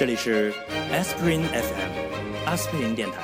[0.00, 0.50] 这里是
[0.90, 3.20] Aspirin FM 阿司匹林电台。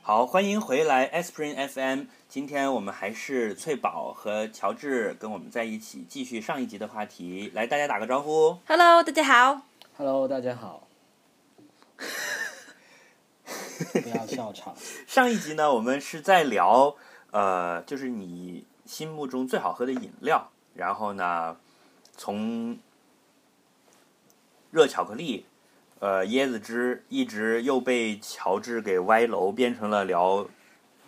[0.00, 2.04] 好，欢迎回来 Aspirin FM。
[2.28, 7.50] 今天我们还是翠宝和乔治跟我们在一起，继续上一集的话题。
[7.52, 8.56] 来，大家打个招呼。
[8.68, 9.62] Hello，大家好。
[9.96, 10.86] Hello，大家好。
[14.00, 14.76] 不要笑场。
[15.08, 16.94] 上一集呢，我们是在聊，
[17.32, 20.52] 呃，就是你心目中最好喝的饮料。
[20.78, 21.56] 然后呢，
[22.16, 22.78] 从
[24.70, 25.44] 热巧克力，
[25.98, 30.48] 呃，椰子汁，一直又被乔治给歪楼，变成了聊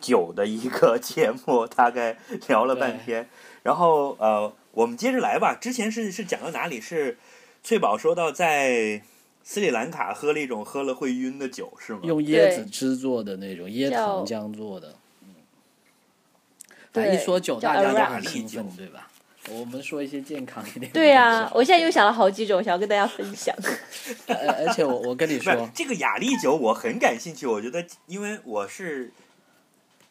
[0.01, 3.29] 酒的一个 节目，大概聊了半天。
[3.63, 5.55] 然后呃，我们接着来吧。
[5.55, 6.81] 之前是是讲到哪里？
[6.81, 7.17] 是
[7.63, 9.03] 翠宝说到在
[9.45, 12.01] 斯里兰卡喝了一种喝了会晕的酒，是吗？
[12.03, 14.97] 用椰子汁做的那种椰糖浆做的。
[15.23, 15.29] 嗯。
[16.93, 19.07] 反正一说酒，大家都很兴奋，对吧？
[19.53, 20.91] 我们说一些健康一点。
[20.93, 23.55] 对呀、啊，我现在又想了好几种，想要跟大家分享。
[24.27, 24.35] 而
[24.67, 27.47] 而且我我跟你说， 这个雅丽酒我很感兴趣。
[27.47, 29.13] 我觉得，因为我是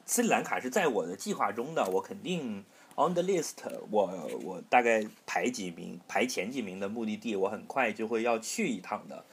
[0.05, 2.63] 斯里兰卡是在我的计划中的，我肯定
[2.95, 3.55] on the list
[3.89, 4.05] 我。
[4.05, 9.23] 我我大概排几名，排前几名的目的地，我很快就会要去一趟的。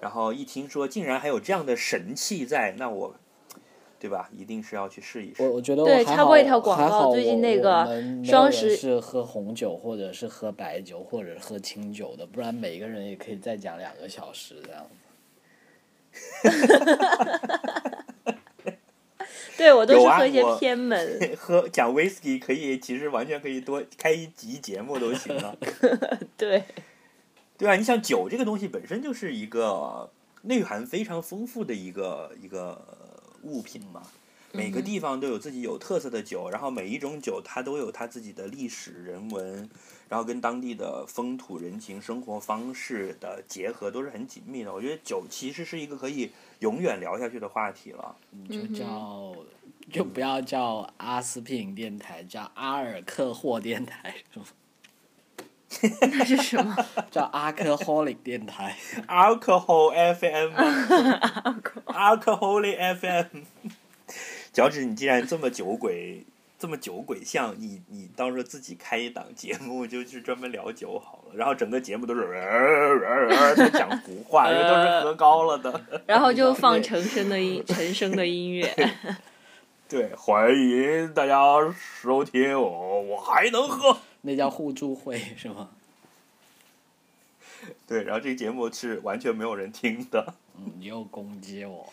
[0.00, 3.14] 然后一听说竟然还有这样的神器在，那我。
[4.02, 4.28] 对吧？
[4.36, 5.44] 一定是要去试一试。
[5.44, 7.86] 我我觉得对插播一条广告，最近那个
[8.24, 14.88] 双十是喝红酒，或者是喝白酒，或者喝清酒的，不然每个人也可以再讲两个小时这样子。
[19.56, 21.22] 对我都是喝一些偏门。
[21.22, 25.56] 啊、 喝讲 whisky 可以，其实完全可以多开一集节目都行了。
[26.36, 26.64] 对。
[27.56, 30.10] 对啊，你想酒这个东西本身就是一个
[30.42, 32.91] 内涵非常丰富的一个一个。
[33.42, 34.02] 物品嘛，
[34.52, 39.68] 每个地方都有自己有特色的酒，然后每一种酒它都有它自己的历史人文，
[40.08, 44.72] 然后跟当地的风土人情、生活方式的结合都是很紧密的。
[44.72, 48.16] 我觉得酒其实是一个可以永远聊下去的话题了。
[48.48, 49.34] 就叫
[49.90, 54.46] 就不要叫阿斯匹林电台，叫阿尔克霍电台，是吗？
[56.00, 56.76] 那是什么？
[57.10, 58.76] 叫 Alcoholic 电台
[59.08, 59.92] ，Alcohol
[61.86, 63.26] FM，Alcoholic FM。
[64.52, 66.24] 脚趾，你既然这么酒鬼，
[66.58, 71.34] 这么酒鬼像，你你到时候自己开一档节目，就是专门聊酒好了。
[71.34, 72.20] 然后整个节目都是
[73.56, 75.80] 在讲胡话，因为都是喝高了的。
[76.06, 78.70] 然后就放陈升的音，陈升的音乐。
[79.88, 81.38] 对，欢迎大家
[82.02, 83.96] 收听我，我还能喝。
[84.22, 85.70] 那叫互助会是吗？
[87.86, 90.34] 对，然后这个节目是完全没有人听的。
[90.56, 91.92] 嗯，你又攻击我。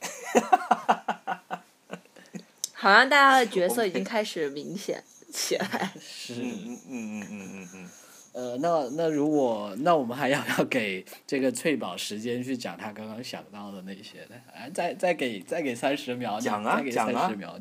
[2.74, 5.02] 好像大家的角色已经开始明显
[5.32, 5.90] 起来。
[5.98, 7.88] 是，嗯嗯嗯嗯嗯嗯。
[8.32, 14.36] 呃，那那如果那我们还要不要给这个翠宝时间去讲他刚刚想到的那些呢？
[14.54, 17.58] 哎，再再给再给三十秒，讲啊讲啊，三十秒。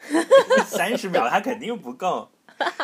[0.66, 2.30] 三十秒他肯定不够。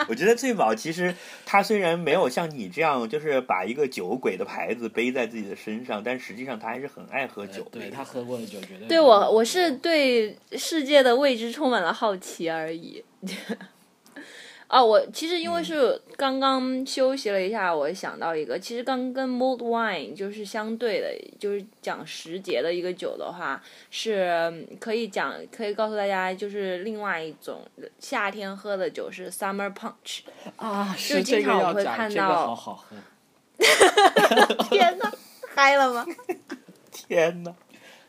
[0.08, 1.12] 我觉得翠宝其实
[1.44, 7.66] 他虽然没有像你这样，就是把一个酒鬼的牌子背在自己的身上，但实际上他还是很爱喝酒。
[7.72, 8.86] 对他喝过的酒绝对。
[8.86, 13.04] 对我，我是对世界的未知充满了好奇而已。
[14.68, 27.60] 哦，我其实因为是刚刚休息了一下，我想到一个，其实刚跟 mulled wine 就是相对的，就是讲时节的一个酒的话，是可以讲，可以告诉大家，就是另外一种
[28.00, 30.20] 夏天喝的酒是 summer punch
[30.56, 32.96] 啊，就经常我会看到，好好喝。
[34.68, 35.12] 天呐，
[35.54, 36.04] 嗨了吗？
[36.90, 37.54] 天呐！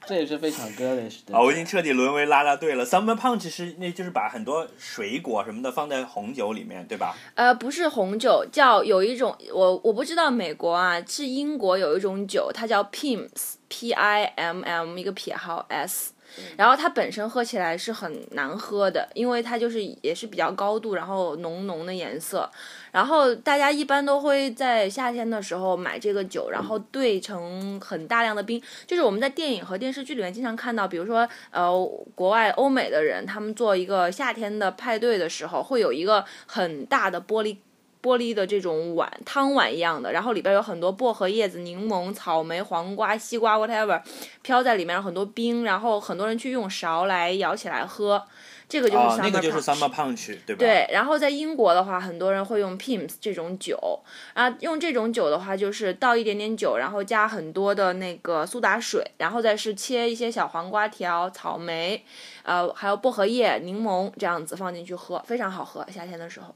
[0.07, 1.35] 这也是非常 girlish 的。
[1.35, 2.85] 啊，我已经彻底沦为拉拉队了。
[2.85, 7.15] Summer Punch 是那就是把很多水果什么的放在红酒里面，对吧？
[7.35, 16.13] 呃，不是红酒，叫有一种我我不知道美国啊，是英国有一种酒，它叫 Pimm's，P I M M 一个撇号 S。
[16.57, 22.49] 然后它本身喝起来是很难喝的，因为它就是也是比较高度，然后浓浓的颜色。
[22.91, 28.61] 然后大家一般都会在夏天的时候买这个酒，然后兑成很大量的冰。
[28.87, 31.71] 就是我们在电影和电视剧里面经常看到，比如说呃
[32.15, 37.57] 国外欧美的人，他们做一个夏天的派对的时候，会有一个很大的玻璃。
[38.05, 43.99] 玻璃的这种碗，汤碗一样的，然后里边有很多薄荷叶子、柠檬、草莓、黄瓜、西瓜，whatever，
[44.43, 48.23] 飘在里面很多冰，然后很多人去用勺来舀起来喝，
[48.69, 50.59] 这个就是 summer punch、哦、那个就是 summer punch，对吧？
[50.59, 53.99] 对，然后在英国的话，很多人会用 Pimm's 这种酒，
[54.35, 62.05] 啊，用这种酒的话，就是倒一点点酒，然后加很多的那个苏打水，然后再是切一些小黄瓜条、草莓，
[62.43, 66.53] 呃，还有薄荷叶、柠檬这样子放进去喝，非常好喝，夏天的时候。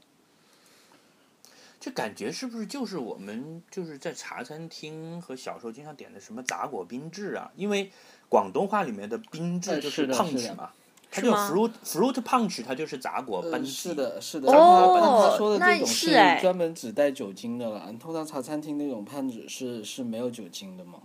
[1.80, 7.50] 这感觉是不是就是我们就是在茶餐厅和小时候经常点的什么杂果冰制啊？
[7.56, 7.90] 因为
[8.28, 10.70] 广东话里面的冰制就是 punch 嘛，
[11.10, 13.70] 它就 fruit fruit punch，它就是杂果班戟。
[13.70, 14.52] 是的，是的。
[14.52, 17.90] 哦，他说的这种是是专门只带酒精的了。
[17.98, 21.00] 通常茶餐厅那种 punch 是是没有酒精的嘛？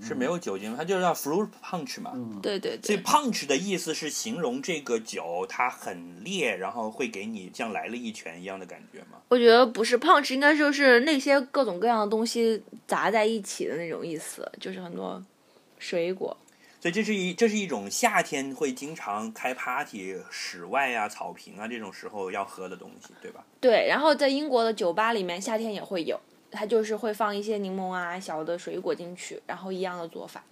[0.00, 2.12] 是没有酒精，它就叫 fruit punch 嘛。
[2.14, 2.86] 嗯，对对对。
[2.86, 9.18] 所以 punch 的意思是形容这个酒它很烈，然后会给你像来了一拳一样的感觉吗？
[9.28, 15.22] 我觉得不是 punch，应该就是那些各种各样的东西砸在一起的那种意思，就是很多
[15.78, 16.36] 水果。
[16.80, 23.44] 所以这是一这是一种夏天会经常开 party，室外啊、草坪啊这种时候要喝的东西，对吧？
[23.60, 26.20] 对，然后在英国的酒吧里面，夏天也会有。
[26.50, 30.42] 它就是会放一些柠檬啊、小的水果进去，然后一样的做法，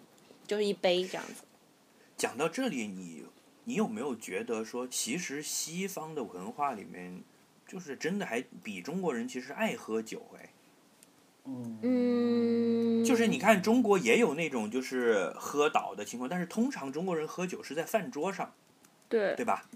[0.46, 1.42] 就是一杯这样子。
[2.16, 3.24] 讲到这里，你
[3.64, 7.22] 你有没有觉得说，其实西方的文化里面，
[7.66, 10.50] 就是真的还比中国人其实爱喝酒哎？
[11.82, 13.04] 嗯。
[13.04, 18.52] 就是你看中国也有那种就是喝倒的情况，但是通常中国人喝酒是在饭桌上，
[19.08, 19.66] 对对吧？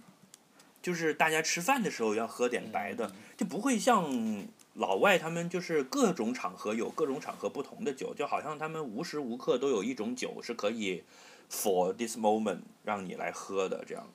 [0.83, 4.47] 就是大家吃饭的时候要喝点白的，就不会像。
[4.75, 11.03] 老外他们就是各种场合有各种场合不同的酒，就好像他们无时无刻都有一种酒是可以
[11.51, 14.07] for this moment 让你来喝的这样。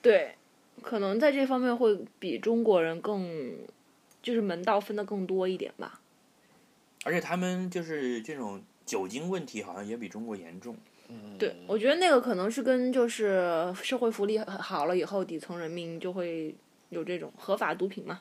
[0.00, 0.36] 对，
[0.82, 3.56] 可能在这方面会比中国人更，
[4.22, 6.00] 就是门道分的更多一点吧。
[7.04, 10.76] 而且他们就是这种酒精问题好像也比中国严重。
[11.38, 16.54] 对，我觉得那个可能是跟就是社会福利好了以后，底层人民就会
[16.90, 18.20] 有这种合法毒品嘛。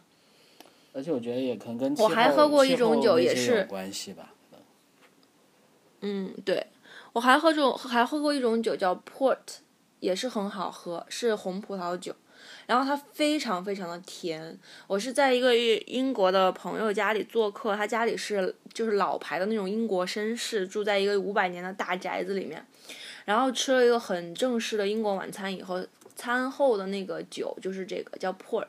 [0.97, 4.33] 而且我觉得也可能跟我还喝过一种酒也是有关系吧。
[6.01, 6.65] 嗯，对，
[7.13, 9.37] 我还喝种还喝过一种酒叫 Port，
[9.99, 12.15] 也是很好喝，是红葡萄酒，
[12.65, 14.57] 然后它非常非常的甜。
[14.87, 22.65] 我是在一个英国的朋友家里做客，他家里是就是老牌的那种英国绅士，住在一个五百年的大宅子里面，
[23.25, 25.79] 然后吃了一个很正式的英国晚餐以后，
[26.15, 28.65] 餐后的那个酒就是这个叫 Port。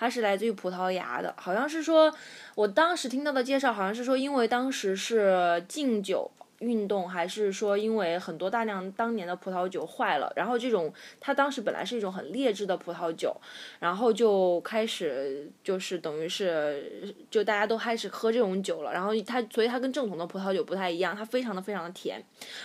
[0.00, 2.10] 它是来自于葡萄牙的，好像是说，
[2.54, 6.30] 我当时听到的介绍好像是说，因为当时是禁酒。
[6.60, 13.34] 运动还是说，因为很多大量当年的葡萄酒坏了，然后这种它当时本来是一种很劣质的葡萄酒，
[13.78, 22.22] 然后就开始就是等于是就大家都开始喝这种酒了，然后它所以它跟正统的葡萄酒不太一样，它非常的非常的甜，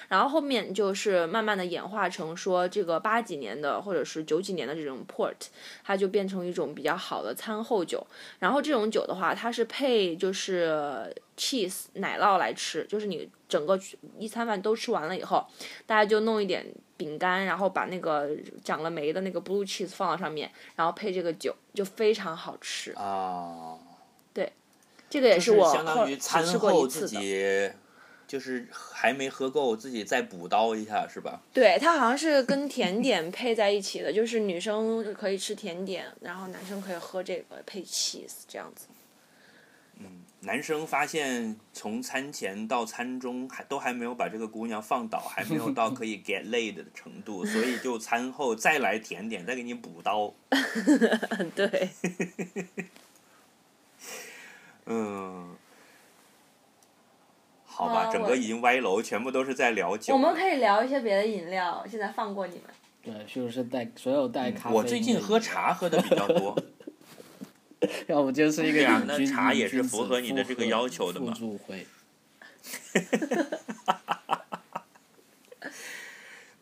[0.10, 5.48] 然后后面就是慢慢的演化成说这个八几年的或者是九几年的这种 port，
[5.84, 8.06] 它就变成一种比较好的餐后酒，
[8.40, 11.16] 然后这种酒的话，它是配就是。
[11.38, 13.80] Cheese 奶酪来吃，就是你整个
[14.18, 15.46] 一餐饭都吃完了以后，
[15.86, 16.66] 大家就弄一点
[16.98, 18.30] 饼干，然后把那个
[18.64, 22.92] 长了霉的那个 blue cheese 放到上面，然后配这个酒，就非常好吃。
[22.94, 23.78] 啊。
[24.34, 24.52] 对，
[25.10, 27.72] 这个也是我相当于餐后自己
[28.28, 31.42] 就是还没喝够，自己再补刀一下，是吧？
[31.54, 38.88] 对，它好像是跟甜点配在一起的，就是女生可以吃甜点，然后男生可以喝这个配 cheese 这样子。
[40.46, 40.48] 嗯。
[40.48, 50.32] 男生发现从餐前到餐中还都还没有把这个姑娘放倒，还没有到可以 get laid 的程度，所以就餐后再来甜点，再给你补刀。
[51.56, 51.90] 对。
[54.86, 55.56] 嗯。
[57.66, 60.14] 好吧，整个已经歪楼，全部都是在聊酒。
[60.14, 62.64] 我们可以聊一些别的饮料，现在放过你们。
[63.04, 64.76] 对，就是带所有带咖啡。
[64.76, 66.58] 我最近喝茶喝的比较多。
[68.08, 71.34] 要不就是一个两的茶也是符合你的这个要求的嘛？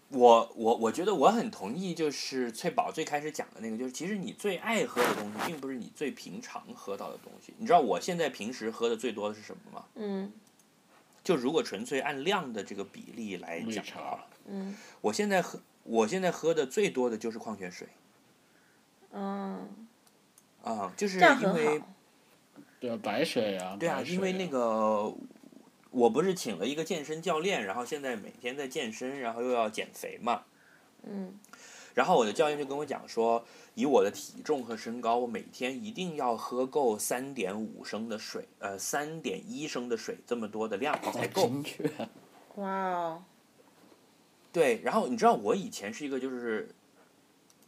[0.09, 7.51] 我我我觉得我很同意，就是翠宝最开始讲的那个，就是其实你最爱喝的东西，并不是你最平常喝到的东西。
[7.57, 9.85] 你知道我现在平时喝的最多的是什么吗？
[9.95, 10.31] 嗯。
[11.23, 14.75] 就如果纯粹按量的这个比例来讲的话，嗯。
[15.01, 17.87] 我现在喝，我现在喝的最多的就是矿泉水。
[19.13, 19.67] 嗯。
[20.63, 21.81] 啊，就是因为，
[22.79, 25.13] 对啊，白水啊，对啊，因为那个，
[25.91, 30.43] 我不是请了一个健身教练，然后现在每天在健身，然后又要减肥嘛。
[31.03, 31.37] 嗯。
[31.93, 41.51] 然后我的教练就跟我讲说，以我的体重和身高，我每天一定要喝够三点五升的水，呃，三点一升的水，这么多的量才够。
[42.55, 43.23] 哇哦。
[44.53, 46.73] 对，然后你知道我以前是一个就是。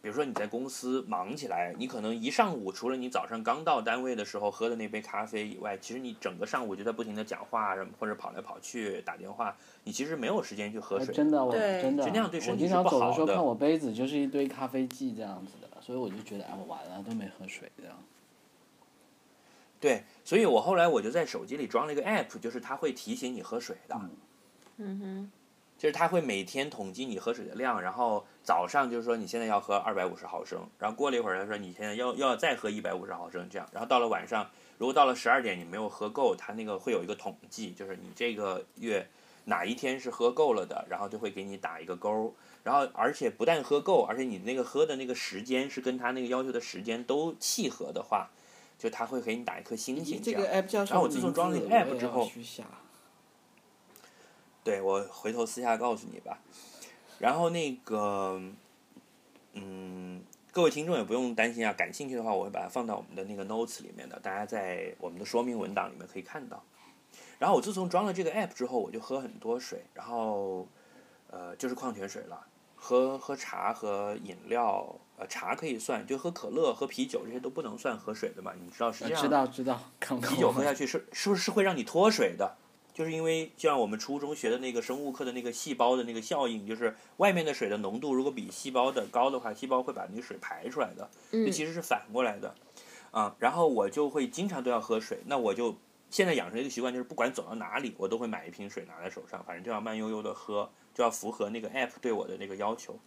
[0.06, 11.12] 比如说你在公司忙起来，你可能一上午除了你早上刚到单位的时候喝的那杯咖啡以外，其实你整个上午就在不停的讲话，或者跑来跑去打电话，你其实没有时间去喝水。
[11.12, 12.98] 真的，我真的，那样对身体是不好的。
[12.98, 17.98] 我经常走的时候看我杯子就是一堆咖啡剂这样子的，所以我就觉得哎，我完了都没喝水这样。
[19.80, 24.00] 对，所以我后来我就在手机里装了一个 app，就是它会提醒你喝水的。
[24.78, 25.32] 嗯哼。
[25.78, 34.48] 就是它会每天统计你喝水的量，然后早上就是说你现在要喝二百五十毫升，然后过了一会儿他说你现在要要再喝一百五十毫升这样，然后到了晚上，
[34.78, 39.08] 如果到了十二点你没有喝够，他那个会有一个统计，就是你这个月
[39.46, 48.30] 哪一天是喝够了的，然后就会给你打一个勾，然后而且不但喝够，而且你那个喝的那个时间是跟他那个要求的时间都契合的话，
[48.78, 52.30] 就他会给你打一颗星星这个 app 叫然后我自从装了这个 app 之后。
[54.64, 56.40] 对，我回头私下告诉你吧。
[57.20, 58.42] 然后那个，
[59.54, 66.64] 嗯，各位听众也不用担心啊，感兴趣的话，我会把它放到我们的那个 notes 里面的，大家在我们的说明文档里面可以看到。
[67.40, 70.68] 然后我自从装了这个 app 之后，我就喝很多水，然后，
[71.30, 72.46] 呃，就是矿泉水了，
[72.76, 78.54] 喝喝茶和饮料，呃，茶可以算，就喝可乐、喝啤酒这些都不能算喝水的嘛？
[78.62, 82.56] 你知道实际上，知道知道，啤酒喝下去是是不是会让你脱水的？
[82.96, 91.10] 就是因为像我们初中学的那个生物课的那个细胞的那个效应，就是外面的水的浓度如果比细胞的高的话，细胞会把那个水排出来的。
[91.30, 92.56] 这其实是反过来的，
[93.12, 95.20] 啊，然后我就会经常都要喝水。
[95.26, 95.76] 那我就
[96.10, 102.98] 现在养成一个习惯，就是不管走到哪里，我都会买一瓶水拿在手上，反正就要慢悠悠的喝，就要符合那个 app 对我的那个要求。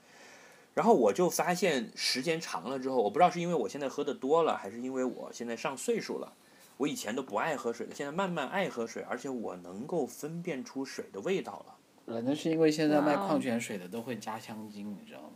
[0.74, 6.34] 然后我就发现时间长了之后，我不知道是因为我现在喝的多了，还是因为我现在上岁数了。
[6.78, 11.74] 我以前都不爱喝水的，现在慢慢爱喝水，而且我能够分辨出水的味道了。
[12.06, 15.30] 可能是因为现在卖矿泉水的都会加香精，你知道吗？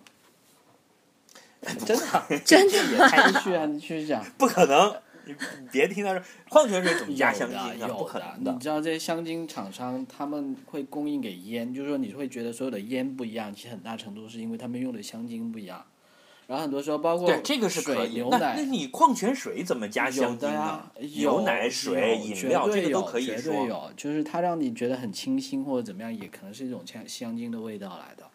[1.87, 4.25] 真的，真的，你继续讲。
[4.39, 4.97] 不可能，
[5.27, 5.35] 你
[5.71, 7.89] 别听他说矿泉水怎么加香精啊？
[7.89, 8.53] 不可能的。
[8.53, 15.85] 你知道这些香精厂商他们会供应给烟，就是说你会觉得所有的烟不一样，其实很大程度是因为他们用的香精不一样。
[16.53, 18.23] 然后很多时候，包括这个是可以。
[18.31, 20.87] 那那你矿泉水怎么加香精呢？
[21.01, 23.37] 牛奶、水、饮料这个都可以说。
[23.37, 28.29] 绝对有，就是它让你觉得很清新或者怎么样，也可能是一种香香精的味道来的。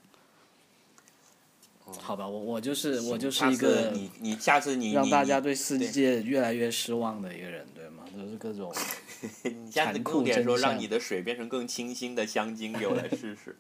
[2.02, 8.04] 好吧，我我就是我就是一个你你下次你让大家对世界越来越失望的一个人，对吗？
[8.18, 8.74] 都是各种。
[9.46, 13.56] 你下次重点说让你的水变成更清新的香精给我来试试。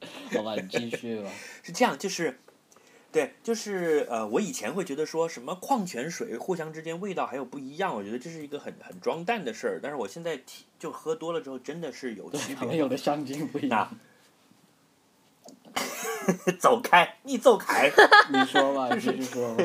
[0.34, 1.28] 好吧，你继续吧。
[1.62, 2.38] 是这样，就是。
[3.12, 9.80] 对，就是呃，我以前会觉得说什么矿泉水互相之间味道还有不一样，我觉得这是一个很很装蛋的事儿。
[9.82, 10.40] 但是我现在
[10.78, 12.76] 就喝多了之后，真的是有区别。
[12.76, 13.90] 有的香精不一样。
[16.60, 17.90] 走开，你走开。
[18.32, 19.56] 你说吧，继续说。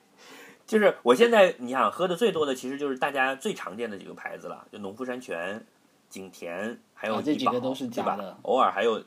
[0.66, 5.64] 就是我现在你想喝的最多的，其实就是大家最常见的几个牌子了，就农夫山泉、
[6.10, 9.02] 景田，还有这几个都是假的，偶尔还有。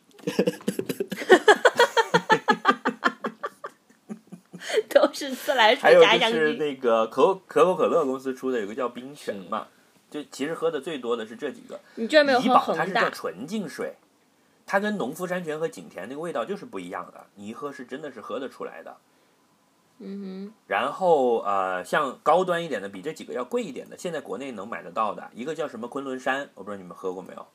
[4.89, 6.19] 都是自来水加香精。
[6.19, 9.67] 还有就是那个可口可口可乐公司出的有个叫冰泉嘛，
[10.09, 11.79] 就其实喝的最多的是这几个。
[11.95, 13.95] 你居然没有喝它是叫纯净水，
[14.65, 17.25] 它跟农夫山泉和景田那个味道就是不一样的。
[17.35, 18.97] 你一喝是真的是喝得出来的。
[19.99, 20.53] 嗯哼。
[20.67, 27.47] 然后呃，像高端一点的，比这几个要贵一点的，现在国内能买得到的，一个叫什么昆仑山，我不知道你们喝过没有。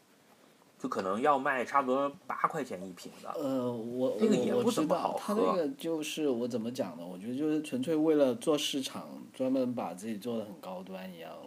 [0.81, 3.31] 就可能要卖差不多八块钱一瓶的。
[3.39, 5.19] 呃，我那个也不怎么好喝。
[5.19, 7.05] 他那个就是我怎么讲呢？
[7.07, 11.39] 我觉得就是纯粹为了做市场，专门把自己做的很高端一样了。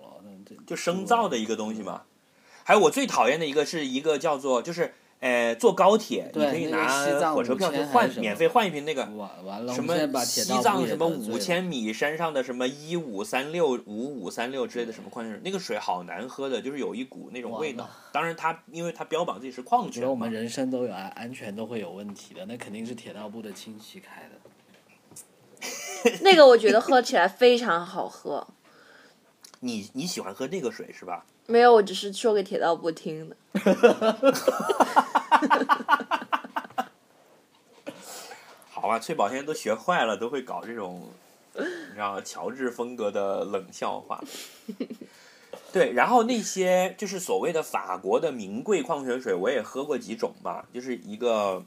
[0.68, 2.04] 就生造的一个东西嘛。
[2.64, 4.94] 还有我最讨厌的一个是一个叫做就是。
[5.24, 9.06] 呃，坐高铁你可以拿火车票去换，免费换一瓶那个
[9.74, 17.90] 什么西藏什么五千米山上的什么一五三六五五三六之类的什么矿泉水，那个水好难喝的，就是有一股那种味道。
[18.12, 19.88] 当然，它因为它标榜自己是矿泉。
[19.88, 26.12] 我觉得我们人生都有安安全都会有问题的，那肯定是铁道部的亲戚开的。
[26.20, 28.46] 那个我觉得喝起来非常好喝。
[29.62, 31.26] 你你喜欢喝那个水是吧？
[31.46, 33.36] 没有，我只是说给铁道部听的。
[38.70, 41.08] 好吧，翠宝现在都学坏了，都会搞这种，
[41.54, 44.22] 你知道乔治风格的冷笑话。
[45.72, 51.64] 对，然后那些就是所谓的法国的名贵矿泉水，我也喝过几种吧，就是一个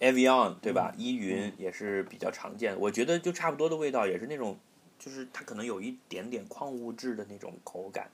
[0.00, 0.92] Avion 对吧？
[0.96, 4.58] 依云也是比较常见，我觉得就差不多的味道，也是那种，
[4.98, 8.10] 就是它可能有一点点矿物质的那种口感。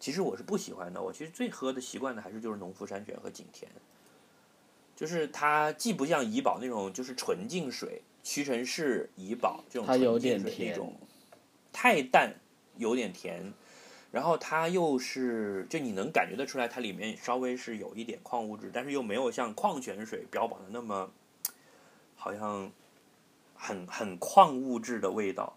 [0.00, 3.70] 其实我是不喜欢的，我其实最喝的习惯的还是就是农夫山泉和景田。
[4.96, 10.94] 就是它既不像怡宝那种就是纯净水，屈臣氏怡宝这种纯净水那种，
[11.72, 12.34] 太淡，
[12.76, 13.52] 有点甜，
[14.10, 21.10] 然后它又是就你能感觉得出来，它里面稍微是有一点矿物质，但是又没有像矿泉水标榜的那么，
[22.14, 22.70] 好像
[23.54, 25.56] 很很矿物质的味道。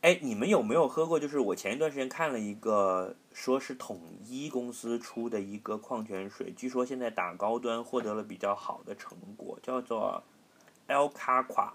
[0.00, 1.18] 哎，你们有没有喝过？
[1.18, 10.22] 就是我前一段时间看了一个，说是统一公司出的一个矿泉水，据说现在打高端获得了比较好的成果，叫做
[10.86, 11.70] El Caqua，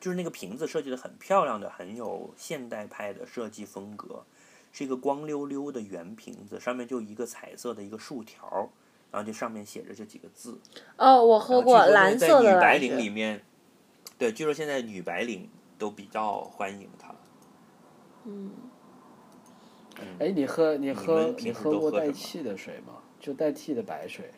[0.00, 4.24] 就是那个瓶子设计的很漂亮的，很有现代派的设计风格，
[4.72, 8.70] 是一个光溜溜的圆瓶子，上面就一个彩色的一个竖条，
[9.10, 10.58] 然后就上面写着这几个字。
[10.96, 12.54] 哦，我喝过蓝色的。
[12.54, 13.44] 女白领里面，
[14.16, 17.14] 对，据说现在女白领都比较欢迎它。
[18.28, 18.50] 嗯，
[20.18, 22.94] 哎，你喝你喝你喝过带气的水吗？
[23.18, 24.30] 就带气的白水。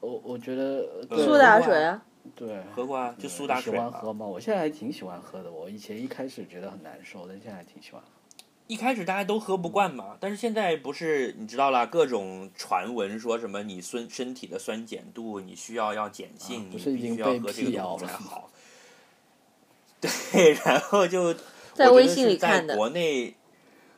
[0.00, 2.02] 我我觉得苏打水啊。
[2.36, 3.72] 对，喝过啊，就苏打水。
[3.72, 4.26] 喜欢喝吗？
[4.26, 5.50] 我现在还挺喜欢喝的。
[5.50, 8.02] 我以前一开始觉得很难受，但现在还挺喜欢。
[8.66, 18.50] 一开始大家都喝不惯嘛，但是现在不是你知道啦，各种传闻说什么你酸身体的酸碱度你需要要碱性，你必须要喝这个东西才 好。
[20.00, 21.34] 对，然后就。
[21.74, 22.76] 在微信里看的。
[22.76, 23.34] 国内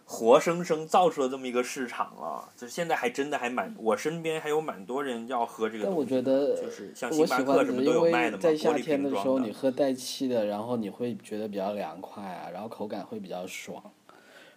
[0.09, 2.49] 活生生造出了这么一个市场啊！
[2.57, 5.85] 就现在还真的还蛮，我身边还有蛮多人要喝这个。
[5.85, 13.83] 但我觉得，就是像星巴克什么都有卖的嘛，在夏天的时候，你喝带气的，然后你会觉得比较凉快啊，然后口感会比较爽，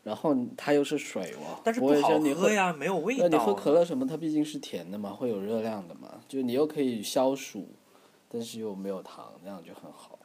[0.03, 3.27] 然后它又是水哦，但是不好喝呀，没有味道。
[3.27, 4.05] 那你喝可乐什么？
[4.05, 7.67] 它毕竟是甜的嘛，会有热量的嘛，就你又可以消暑，
[8.29, 10.18] 但是又没有糖，那样就很好。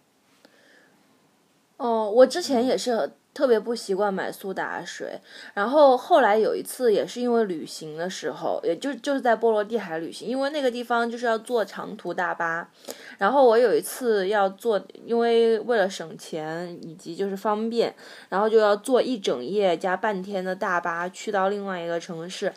[1.76, 5.20] 哦，我之前也是特别不习惯买苏打水，
[5.54, 12.70] 然后后来有一次也是因为旅行的时候，也就就是在波罗的海旅行，因为那个地方就是要坐长途大巴，
[13.18, 17.92] 然后我有一次要坐，因为为了省钱以及就是方便，
[18.28, 22.52] 然后就要坐一整夜加半天的大巴去到另外一个城市。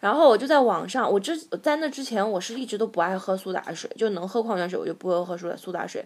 [0.00, 6.04] 然后我就在网上，我之在那之前我是一直都不爱喝苏打水，就能喝矿泉水我就不会喝苏苏打水。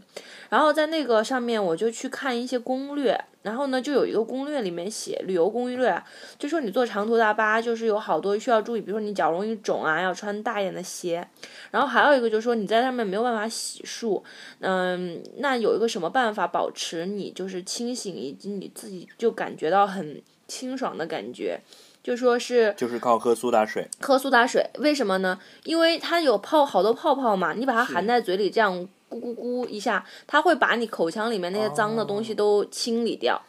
[0.49, 6.01] 然后在那个上面我就去看一些攻略，然后呢就有一个攻略里面写旅游攻略，
[6.39, 11.27] 就说你坐长途大巴就是有好多需要注意，比如说你脚容易肿啊，要穿大一点的鞋。
[11.71, 14.23] 然后还有一个就是说你在上面没有办法洗漱，
[14.61, 21.61] 嗯，那有一个什么办法保持你就是清醒以及你自己就感觉到很清爽的感觉。
[22.03, 23.89] 就说是，就是靠喝苏打水。
[24.01, 25.39] 喝苏打水，为什么呢？
[25.65, 28.75] 因为它有泡好多泡泡嘛，你把它含在嘴里，这样
[29.11, 33.43] 咕咕咕一下，它会把你口腔里面那些脏的东西都清理掉。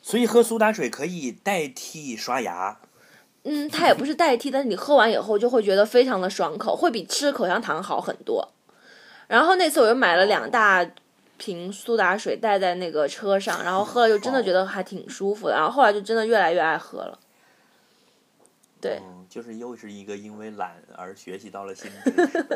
[0.00, 2.78] 所以喝苏打水可以代替刷牙。
[3.42, 8.48] 嗯，它也不是代替，但是你喝完以后就会觉得非常的爽口，会比吃口香糖好很多。
[9.26, 10.86] 然后那次我又买了两大
[11.36, 17.18] 瓶苏打水带在那个车上，然后喝了就真的觉得还挺舒服的，然后后来就真的越来越爱喝了。
[18.84, 22.46] 对，就是又是一个因为懒而学习到了新知识。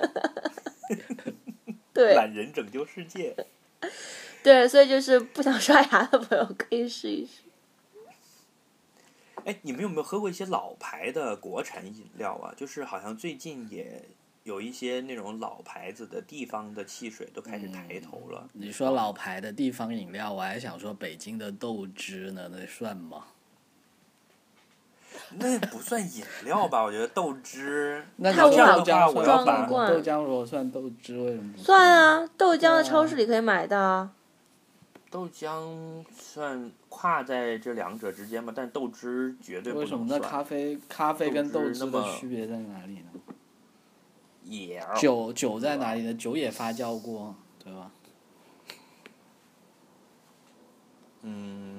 [1.95, 3.35] 对，懒人拯救世界。
[4.45, 7.41] 对，所以就是不想刷牙的朋友可以试一试。
[9.47, 12.53] 哎，你们有没有喝过一些老牌的国产饮料啊？
[12.55, 14.05] 就是好像最近也
[14.45, 18.47] 有一些那种老牌子的地方的汽水都开始抬头了。
[18.53, 23.25] 你说老牌的地方饮料，我还想说北京的豆汁呢，那算吗？
[25.39, 26.83] 那不算饮料吧？
[26.83, 28.03] 我觉得豆汁。
[28.17, 32.29] 那豆浆我要把豆浆如果算豆汁，为什么不算啊？
[32.37, 34.09] 豆浆的超市里可以买到。
[35.11, 38.53] 豆浆算跨在这两者之间吧？
[38.55, 40.01] 但豆汁绝对不能算。
[40.01, 40.19] 为什么？
[40.19, 43.21] 那咖啡咖啡跟豆汁的区别在哪里呢？
[44.45, 44.83] 也。
[44.97, 46.15] 酒酒在哪里呢？
[46.15, 47.91] 酒也发酵过，对吧？
[51.23, 51.78] 嗯。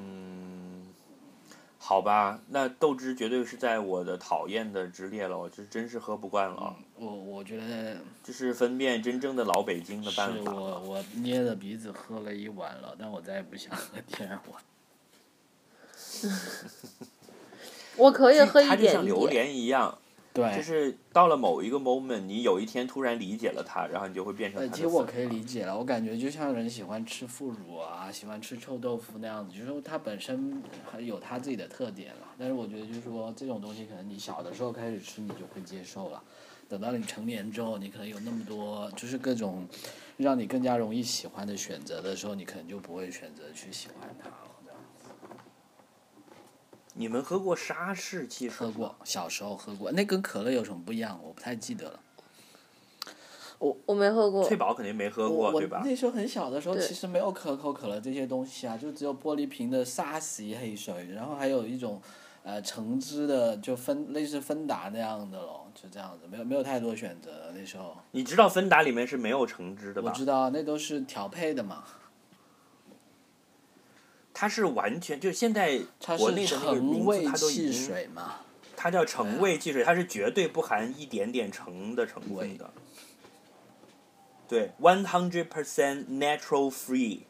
[1.90, 6.76] 好吧，那豆汁绝对是在我的讨厌的之列了，我这真是喝不惯了。
[6.94, 10.36] 我我觉得这是分辨真正的老北京的办法。
[10.36, 14.62] 是我我捏着鼻子喝了一碗了，但我再也不想喝第二碗。
[17.98, 18.94] 我可以喝一点点。
[18.94, 19.98] 它就像榴莲一样。
[20.40, 24.72] 对，就是到了某一个 moment，你有一天突然理解了它，然后你就会变成。
[24.72, 32.28] 其实我可以理解了，我感觉就像人喜欢吃腐乳啊，喜欢吃臭豆腐那样子，就是说它本身还有它自己的特点了。
[32.38, 36.24] 但是我觉得就是说这种东西，可能你小的时候开始吃，你就会接受了。
[36.68, 39.68] 等到你成年之后，你可能有那么多就是各种
[40.18, 44.36] 让你更加容易喜欢的选择的时候，你可能就不会选择去喜欢它了。
[47.00, 48.68] 你们喝过沙士汽水？
[48.68, 49.90] 喝过，小时候喝过。
[49.94, 51.18] 那跟可乐有什么不一样？
[51.24, 51.98] 我不太记得了。
[53.58, 54.44] 我我没喝过。
[54.44, 55.82] 翠宝肯定没喝过，对吧？
[55.86, 62.02] 那时候很小的时候，其实没有可口可乐这些东西啊，就只有玻璃瓶的沙棘黑水，然后还有一种
[62.44, 67.96] 呃橙汁的，就芬类似芬达那样的咯，就这样子，没有没有太多选择那时候。
[68.12, 70.10] 你知道芬达里面是没有橙汁的吧？
[70.12, 71.86] 我知道，那都是调配的嘛。
[74.40, 75.82] 它是完全就现在
[76.18, 78.36] 国内的那个橙名字它都已经水嘛？
[78.78, 82.72] 它叫橙味汽水，它是绝对不含一点点橙的成分的。
[84.48, 87.24] 对，one hundred percent natural free，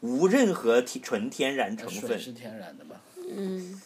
[0.00, 2.08] 无任何天纯天然成分。
[2.08, 2.98] 水是天然的吧？
[3.28, 3.78] 嗯，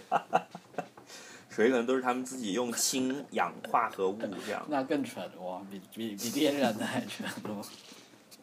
[1.50, 4.64] 水可能都是他们自己用氢氧化合物这样。
[4.70, 7.62] 那更纯哇，比比比天然的还纯多。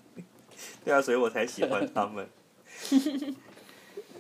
[0.86, 2.30] 对啊，所以我才喜欢他们。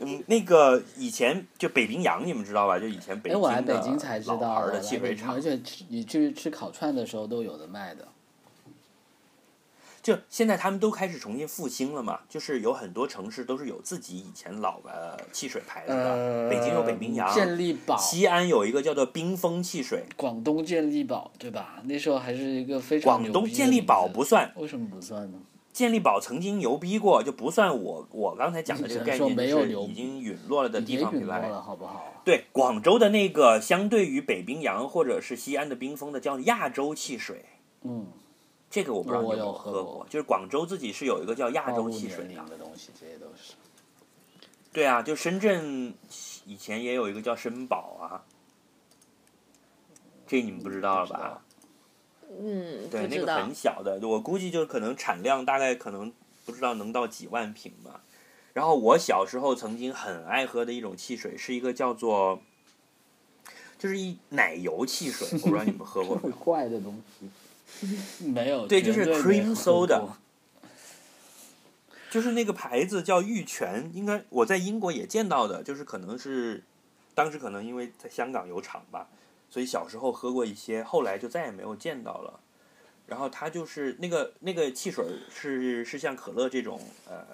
[0.04, 2.80] 嗯，那个以前就北冰洋，你们知道吧？
[2.80, 5.40] 就以前北哎，京的京才知老道，牌的汽水厂而。
[5.40, 8.08] 且吃你去吃烤串的时候都有的卖的。
[10.02, 15.96] 就现在他们都开始重新复兴了嘛，就是有很多城市都是有自己以前老的汽水牌子的。
[15.96, 21.80] 呃，北京有北冰洋，健力宝，西安有一个叫做冰峰汽水，广东健力宝对吧？
[21.86, 25.38] 那时候还是一个非常广东健力宝不算，为什么不算呢？
[25.74, 31.50] 健力宝曾经牛逼过，就不算我我刚才讲的这个概念，是已经陨落了的地方品牌。
[32.24, 37.46] 对，广州的那个相对于北冰洋或者是西安的冰峰的叫亚洲汽水，
[37.84, 38.08] 嗯，
[38.70, 42.50] 这个我不知道你有没有喝过，就是广州自己是有一个叫亚洲汽水的年龄。
[42.50, 43.54] 的东西，这些都是。
[44.74, 45.94] 对啊，就深圳
[46.46, 48.24] 以前也有一个叫绅宝啊，
[50.28, 51.42] 这你们不知道了吧？
[52.40, 53.54] 嗯，对，那个很。
[53.54, 56.12] 小的，我估计就可能产量大概可能
[56.46, 58.02] 不知道能到几万瓶吧。
[58.54, 62.42] 然后我小时候曾经很爱喝的一种汽水，是一个叫做，
[63.78, 66.36] 就是一奶油汽水，我不知道你们喝过没有？
[66.36, 67.30] 怪的东西。
[68.26, 68.68] 没有。
[68.68, 70.06] 对就是 cream soda，
[72.10, 76.64] 就是那个牌子叫玉泉，应该我在英国也见到的，就是可能是
[77.16, 79.08] 当时可能因为在香港有厂吧，
[79.52, 82.40] 所以小时候喝过一些，后来就再也没有见到了。
[83.06, 87.26] 然后它就是那个那个汽水是是像可乐这种呃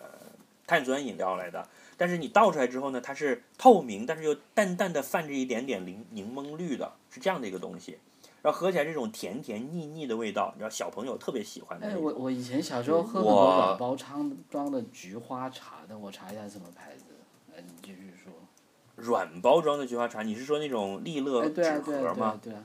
[0.65, 7.99] 碳酸饮料来的，但是你倒出来之后呢，它是透明，但是又淡淡的泛着一点点柠柠檬绿的，是这样的一个东西。
[8.41, 17.03] 然后喝起来这种甜甜腻腻的味道，你知道小朋友特别喜欢的那哎，我我以前小时候喝很多我软包装装的菊花茶的，我查一下什么牌子。
[17.55, 18.06] 嗯，你继续说。
[18.97, 22.39] 软包装的菊花茶，你是说那种利乐哎，纸盒吗啊，？
[22.43, 22.63] 对啊。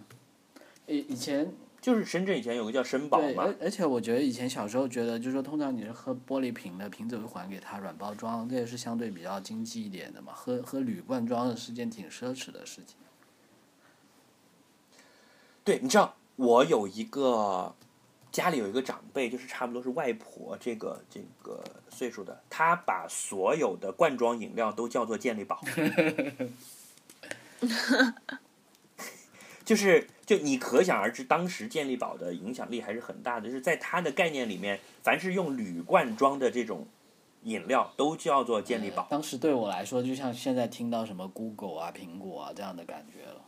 [0.86, 10.32] 以以前就是深圳以前有个叫绅宝对，嘛而，而且我觉得以前小时候觉得，就是说通常你是喝玻璃瓶的，瓶子会还给他软包装，这也是相对比较经济一点的嘛。
[10.34, 12.96] 喝喝铝罐装的是件挺奢侈的事情。
[15.64, 17.74] 对，你知道我有一个
[18.32, 25.60] 家里有一个长辈，就是差不多是外婆这个这个岁数的，他把所有的罐装饮料都叫做健力宝，
[29.64, 36.86] 就是就你可想而知，当时健力宝的影响力还是很大的，就是在他的概念里面，凡是用铝罐装的这种
[37.42, 39.06] 饮料都叫做健力宝。
[39.10, 43.44] 当时对我来说，就像现在听到什么 Google 啊、苹果啊这样的感觉了。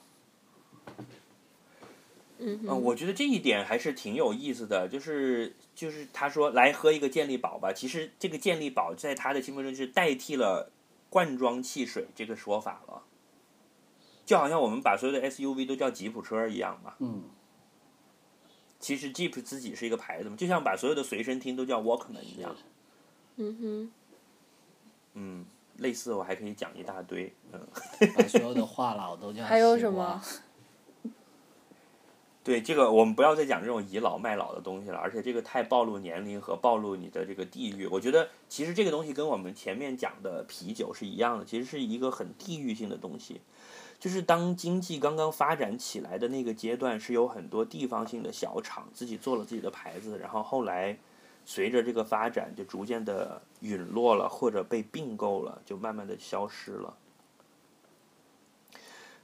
[2.38, 10.72] 嗯，我觉得这一点还是挺有意思的，就是就是他说来喝一个健力宝吧，其实这个健力宝在他的心目中是代替了
[11.08, 13.02] 罐装汽水这个说法了，
[14.26, 16.94] 就好像我们把所有的 SUV 都叫吉普车一样嘛。
[16.98, 17.22] 嗯，
[18.80, 22.56] 其实 Jeep 自己是一个牌子嘛，就像把所有的随身听都叫 Walkman 一样。
[23.36, 23.92] 嗯哼，
[25.14, 25.46] 嗯，
[25.78, 27.32] 类似我还可以讲一大堆。
[27.52, 27.60] 嗯，
[28.16, 29.44] 把所有的话痨都叫。
[29.44, 30.20] 还有什么？？
[32.44, 37.86] 对这个我们不要再讲这种倚老卖老的东西了，而且这个太暴露年龄和暴露你的这个地域。
[37.86, 43.40] 我觉得其实这个东西跟我们前面讲的啤酒是一样的，其实是一个很地域性的东西。
[43.98, 50.98] 就是当经济刚刚发展起来的那个阶段，是有很多地方性的小厂自己做了自己的牌子，然后后来
[51.46, 56.94] 随着这个发展，就逐渐的陨落了，或者被并购了，就慢慢的消失了。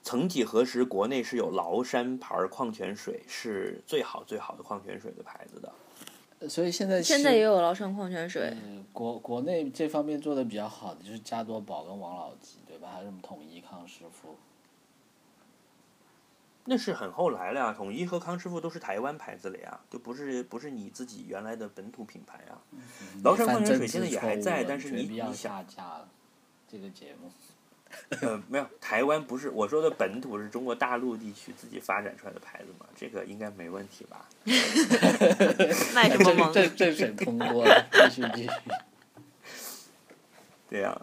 [0.02, 6.48] 曾几何时，国内是有崂山牌矿泉水是最好最好的矿泉水的牌子的。
[6.48, 8.42] 所以现在现在也有崂山矿泉水。
[8.42, 12.88] 呃国国内这方面做的比较好的就是加多宝跟王老吉，对吧？
[12.92, 14.36] 还有什么统一康师傅。
[16.64, 22.58] 那是很后来了呀，统一和康师傅都是台湾牌子了呀，就不是不是你自己原来的本土品牌啊。
[23.22, 26.08] 崂山矿泉水现在也还在，但是你绝必要你想下架了
[26.66, 27.30] 这个节目。
[28.22, 34.26] 呃没有台湾不是我说的本土是中国大陆地区自己发展出来的牌子嘛，这个应该没问题吧？
[35.94, 36.52] 卖什么这萌？
[36.52, 38.50] 这这水通过了，继续继续。
[40.70, 41.00] 对呀、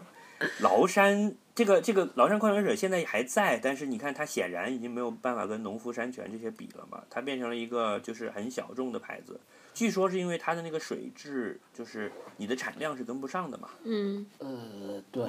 [0.60, 9.38] 崂山这个这个崂山矿泉水现在还在，但是你看它显然已经没有办法跟农夫山泉这些比了嘛，它变成了一个就是很小众的牌子。
[9.74, 13.68] 据说是因为它的那个水质，就是你的产量是跟不上的嘛。
[13.84, 15.28] 嗯，呃，对，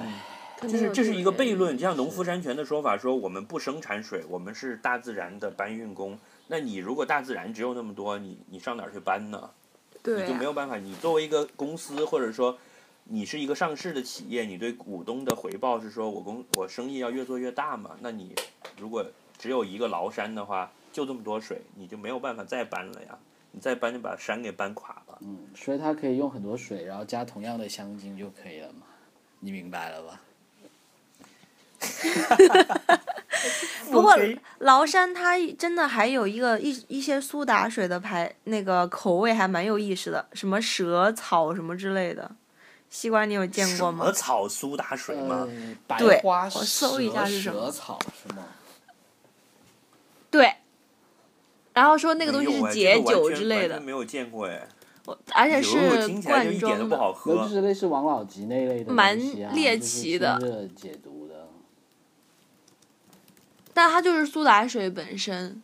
[0.62, 6.18] 就是这是一个悖论，就像农夫山泉的说法说，我们不生产水，我们是大自然的搬运工。
[6.48, 9.50] 那你如果大自然只有那么多，你你上哪儿去搬呢？
[10.02, 10.76] 对啊你就没有办法。
[10.76, 12.58] 你作为一个公司，或者说
[13.04, 17.96] 你是一个上市的企业，你对股东的回报是说我公我生意要越做越大嘛？
[18.00, 18.34] 那你
[18.78, 19.04] 如果
[19.38, 23.18] 只有一个崂山的话，就这么多水，你就没有办法再搬了呀。
[23.52, 25.18] 你再搬就把山给搬垮了。
[25.22, 28.86] 嗯，所以它可以用很多水，然后加同样的香精就可以了嘛，
[29.40, 30.20] 你明白了吧？
[33.90, 34.14] 不过
[34.60, 42.30] 崂山它真的还有一个一一些苏打水的牌，那个口味还蛮有意思的，什么蛇草什么之类的。
[42.88, 44.10] 西瓜你有见过吗？
[44.12, 45.48] 草苏打水吗？
[45.98, 48.44] 对我搜一下是什么蛇草是吗？
[50.30, 50.54] 对。
[51.72, 54.66] 然后说那个东西是解酒之类的没有见过哎。
[55.06, 55.78] 我而且是
[56.22, 56.96] 罐一点都装的。
[56.96, 57.48] 不好喝那就。
[57.48, 59.18] 是类似王老吉那类的蛮
[59.54, 61.19] 猎奇的清热解毒的。
[63.72, 65.62] 但它就是苏打水本身。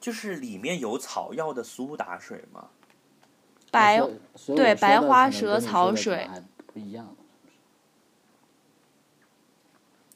[0.00, 2.68] 就是里面有草药的苏打水吗？
[3.70, 4.00] 白
[4.54, 6.28] 对白花蛇草水
[6.72, 7.16] 不一样。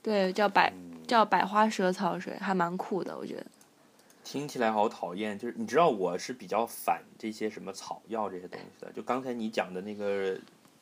[0.03, 3.47] 对，叫百嗯，叫百花蛇草水，还蛮酷的，我觉得。
[4.23, 5.39] 听起来好讨厌。
[5.39, 8.93] 就是你知道我是比较反这些什么草药这些东西的。
[8.93, 10.39] 就刚才你讲的那个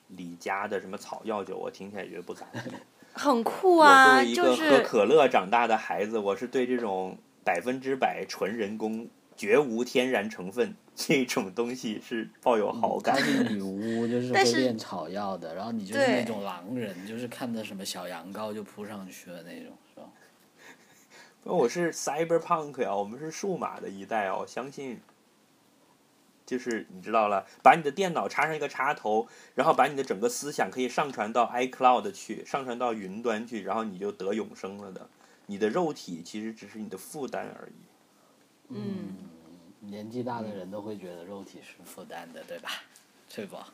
[0.08, 2.72] 李家的什么草药酒，我听起来觉得不咋地。
[3.16, 13.24] 很酷我作啊，为一个喝可乐长大的孩子，我是对这种百分之百纯人工、绝无天然成分这种东西是抱有好感她。
[13.24, 20.06] 是 女巫，就是但是会炼草药的，然后你就是那种狼人，就是看到什么小羊羔就扑上去的那种，是吧？
[21.44, 25.00] 我是 cyberpunk 呀，我们是数码的一代哦，我相信。
[26.46, 35.08] 就是你知道了，把你的电脑插上一个插头，然后把你的整个思想可以上传到 iCloud 去，上传到云端去，然后你就得永生了的。
[35.46, 37.72] 你的肉体其实只是你的负担而已。
[38.68, 39.16] 嗯，
[39.80, 42.70] 年纪大的人都会觉得肉体是负担的，对吧？
[43.28, 43.66] 翠宝，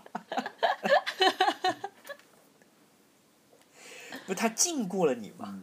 [4.26, 5.60] 不，他禁锢了你嘛。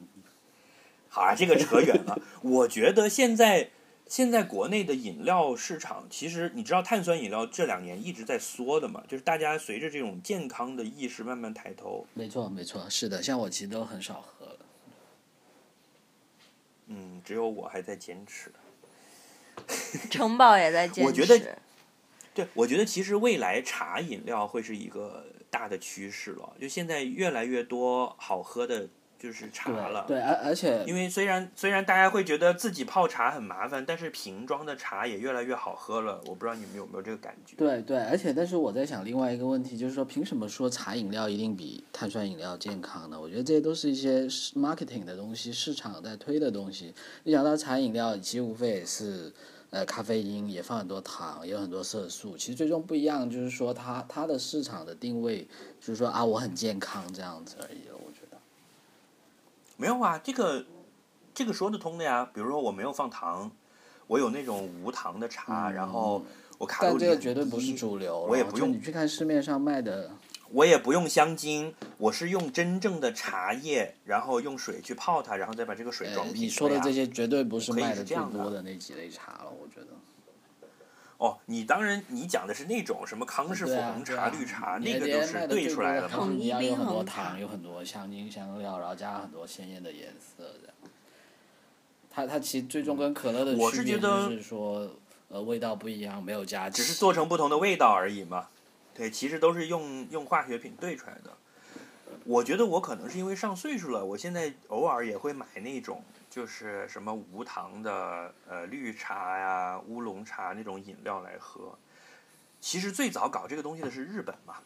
[1.08, 2.20] 好啊，这个扯远了。
[2.42, 3.70] 我觉得现在
[4.06, 14.58] 现在国内的饮料市场，其实你知道碳酸饮料这两年一直在缩的嘛，就是大家随着这种健康的意识慢慢抬头，没错没错，是的，像我其实都很少喝了。
[16.86, 18.52] 嗯，只有我还在坚持。
[20.08, 21.08] 城堡也在坚持。
[21.08, 21.58] 我觉得
[22.32, 30.04] 对，我觉得其实未来茶饮料会是一个大的趋势了，就现在越来越多好喝的就是茶了。
[30.06, 36.20] 对，而而且因为虽然虽然大家会觉得自己泡茶很麻烦，但是瓶装的茶也越来越好喝了。
[36.26, 37.56] 我不知道你们有没有这个感觉？
[37.56, 43.20] 对对，而且但是我在想另外一个问题，就是说凭什么说茶饮料一定比碳酸饮料健康呢？
[43.20, 46.94] 我觉得这些都是一些 marketing 的东西，市场在推的东西。
[47.24, 49.32] 你想到茶饮料，其实无非也是
[49.70, 52.36] 呃咖啡因，也放很多糖，也有很多色素。
[52.36, 55.46] 其实最终不一样，就是说它它的市场的定位，
[55.80, 57.94] 就是说啊我很健康这样子而已了。
[57.94, 58.25] 我觉得。
[59.76, 60.64] 没有啊，这个
[61.34, 62.28] 这个说得通的呀。
[62.32, 63.50] 比如说我没有放糖，
[64.06, 66.24] 我有那种无糖的茶，然后
[66.58, 70.10] 我卡路里嗯但这个绝对不是主流，我也不用你去看市面上卖的，
[70.50, 79.88] 我也不用香精，我是用真正的茶叶，然后用水去泡它，然后再把这个水呃装，瓶你说的呀这些绝对不是可以卖的最是这样的多的那几类茶了，我觉得。
[81.18, 86.26] 哦，你当然你讲的是那种什么康师傅红茶、绿茶，那个都是兑出来的嘛。
[86.26, 90.74] 是你要有很多糖，有很多香精香料，然后加很多鲜艳的颜色这样。
[92.10, 94.90] 它它其实最终跟可乐的我区别是觉得就是说，
[95.28, 96.68] 呃，味道不一样，没有加。
[96.68, 98.48] 只是做成不同的味道而已嘛。
[98.94, 101.32] 对，其实都是用用化学品兑出来的。
[102.24, 106.02] 我觉得我可能是因为上岁数了，我现在偶尔也会买那种
[106.36, 111.78] 就是什么无糖的呃绿茶呀、乌龙茶那种饮料来喝。
[112.60, 114.56] 其实最早搞这个东西的是日本嘛，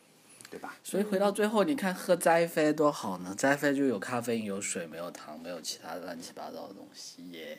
[0.50, 0.74] 对吧？
[0.82, 3.32] 所以回到最后，你看喝斋啡多好呢？
[3.38, 7.56] 斋啡就有咖啡因、有水，没有糖，没有其他乱七八糟的东西耶。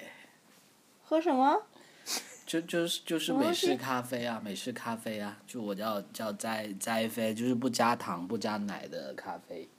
[1.06, 1.64] 喝什么？
[2.46, 9.70] 就就是就是美式咖啡啊，美式咖啡啊，就我叫叫斋斋啡，就是不加糖、不加奶的咖啡。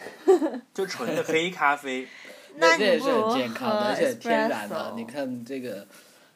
[0.72, 2.08] 就纯的黑咖啡。
[2.56, 4.92] 那这也是很健康的，而且天然的。
[4.96, 5.86] 你看这个，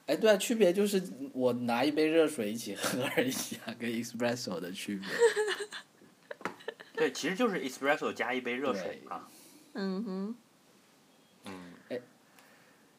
[0.07, 3.33] 哎，对啊，区别就是我拿一杯热水一起喝而已
[3.65, 5.09] 啊，跟 espresso 的区别。
[6.95, 9.27] 对，其实就是 espresso 加一杯热水嘛。
[9.75, 10.35] 嗯哼，
[11.47, 11.53] 嗯，
[11.89, 12.01] 哎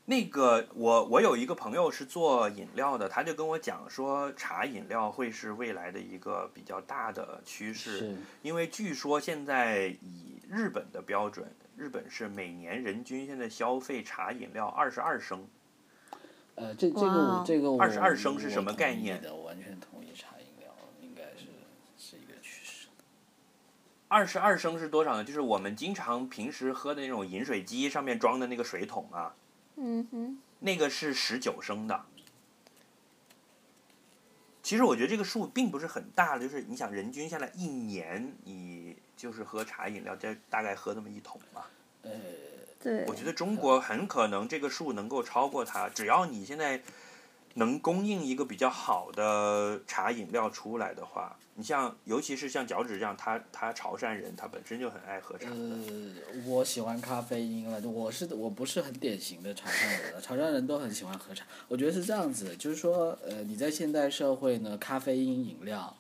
[0.08, 15.48] 那个我我有一个朋友是做饮料的，他就跟我讲说，茶饮料会是未来的一个比较大的趋势，因为据说现在以日本的标准，日本是每年人均现在消费茶饮料二十二升，
[16.56, 20.70] 呃，这这个我这个二十二升是什么我同意概念的，我完全同意茶饮料
[21.02, 21.48] 应该是
[21.98, 22.88] 是一个趋势。
[24.08, 25.24] 二十二升是多少呢？
[25.24, 29.36] 就是我们经常平时喝的那种饮水机上面装的那个水桶啊，
[29.76, 32.06] 嗯哼，那个是十九升的。
[34.62, 41.62] 其实我觉得这个数并不是很大的，就是你想人均下来一年，你就是喝茶饮料，这大概喝那么一桶嘛。
[42.04, 42.12] 呃
[42.82, 46.80] 对我，觉得中国很可能这个数能够超过它，只要你现在
[47.56, 55.50] 能供应一个比较好的茶饮料出来的话，你像尤其是像脚趾这样，他他潮汕人，他本身就很爱喝茶。
[55.50, 55.80] 呃，
[56.46, 61.44] 我喜欢咖啡因了，我是我不是很典型的潮汕人了，潮汕人都很喜欢喝茶。
[61.68, 65.96] 我觉得是这样子，就是说，呃，你在现代社会呢，咖啡因饮料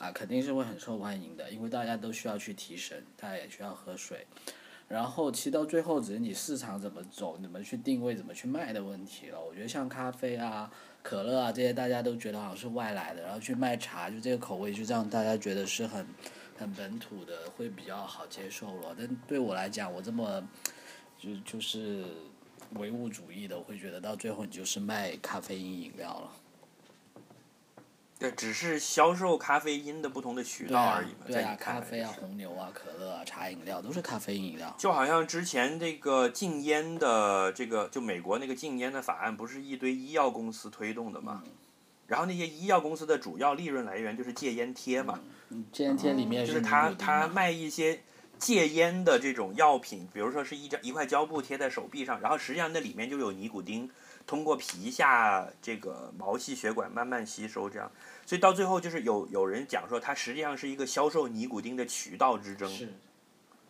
[0.00, 4.26] 啊肯定是会很受欢迎的，因为大家都需要去提神，大家也需要喝水。
[4.88, 9.38] 然后其实到最后只是你市场怎么走，怎么去定位，怎么去卖的问题了。
[9.38, 16.04] 我觉得像咖啡啊、可乐啊这些，大家都觉得好像是外来的，然后去卖茶，就这个口味就让大家觉得是很
[16.58, 18.96] 很本土的，会比较好接受了。
[18.98, 20.42] 但对我来讲，我这么
[21.18, 22.04] 就就是
[22.76, 26.32] 唯物主义的，我会觉得到最后你就是卖咖啡因饮料了。
[28.20, 34.72] 对，只是销售咖啡因的不同的渠道而已嘛，对啊，咖啡啊、红牛啊、可乐啊、茶饮料都是咖啡因饮料。
[34.76, 41.42] 就好像之前这个禁烟的这个，就美国那个禁烟的法案，不是一堆医药公司推动的嘛？
[42.06, 48.00] 然后那些医药公司的主要利润来源就是戒烟贴嘛，嗯，戒烟贴里面就是他他卖一些
[48.40, 53.88] 戒烟的这种药品，比如说是一张一块胶布贴在手臂上，然后实际上那里面就有尼古丁，
[54.26, 57.92] 通过皮下这个毛细血管慢慢吸收，这样，
[58.26, 62.68] 所以到最后就是有有人讲说，它实际上是一个销售尼古丁的渠道之争。
[62.68, 62.88] 是。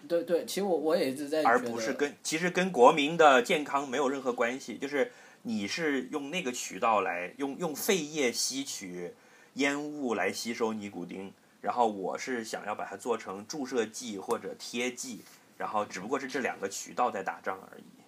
[0.08, 9.12] 对对，其实我我也一直在而不是跟其实跟国民的健康没有任何关系，就是你是用那个渠道来用用肺液吸取
[9.54, 11.30] 烟雾来吸收尼古丁，
[11.60, 15.22] 然后我是想要把它做成注射剂或者贴剂，
[15.56, 17.99] 然后只不过是这两个渠道在打仗而已。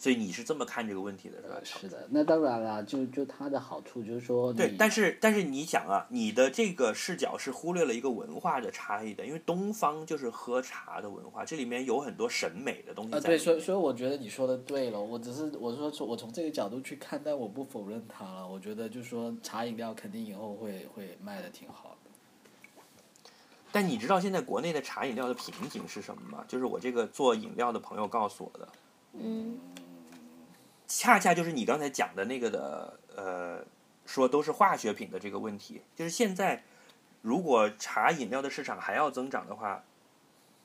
[0.00, 1.54] 所以你是这么看这个问题的，是吧？
[1.56, 18.48] 呃是的，那当然了，就就它的好处就是说，对，但是但是你想啊，你的这个视角是忽略了一个文化的差异的，因为东方就是喝茶的文化，这里面有很多审美的东西在呃，对，所以所以我觉得你说的对了，我只是我说从我从这个角度去看，但我不否认它了。
[18.48, 22.10] 我觉得就是说茶饮料肯定以后会会卖的挺好的。
[23.70, 26.42] 但你知道现在国内的茶饮料的瓶颈是什么吗？
[26.48, 28.68] 就是我这个做饮料的朋友告诉我的，
[29.12, 29.58] 嗯
[30.90, 33.64] 恰恰就是你刚才讲的那个的，呃，
[34.04, 35.80] 说都是化学品的这个问题。
[35.94, 36.64] 就是现在，
[37.22, 39.84] 如果茶饮料的市场还要增长的话，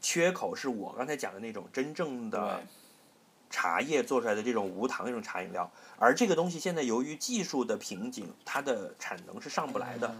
[0.02, 2.64] 缺口是我刚才讲的那种真正的
[3.52, 10.16] 茶叶做出来的这种无糖那种茶饮料，而这个东西现在由于技术的瓶颈，它的产能是上不来的。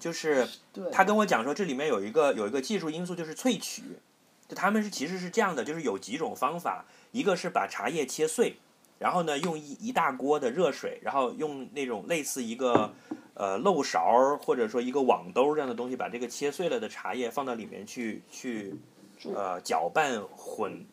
[0.00, 0.48] 就是，
[0.90, 3.82] 他跟我讲说，这里面有一个有一个技术因素，就是萃取。
[4.48, 8.56] 就他们是其实是这样的，就是有几种方法，一个是把茶叶切碎，
[8.98, 12.92] 然后呢用一一大锅的热水，然后用那种类似一个
[13.34, 18.74] 呃漏勺儿或者说一个网兜这样的东西，把这个切碎了的茶叶放到里面去去
[19.34, 20.84] 呃搅拌混，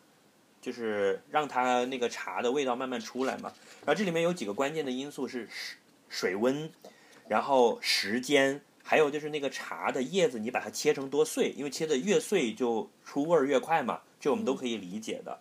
[0.60, 3.52] 就是让它那个茶的味道慢慢出来嘛。
[3.84, 6.70] 然后这里面有几个关键的因素是水水温，
[7.28, 8.60] 然后时间。
[8.84, 15.38] 还有就是那个茶的叶子，你把它切成多碎，因为切的越碎就出味儿越快嘛，这我们都可以理解的。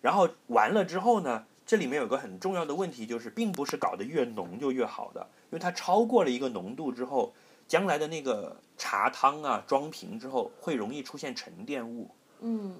[0.00, 7.34] 然后完了之后呢，这里面有个很重要的问题，就是并不是搞得越浓就越好的，因为它超过了一个浓度之后，
[7.66, 12.08] 将来的那个茶汤啊装瓶之后会容易出现沉淀物。
[12.40, 12.76] 嗯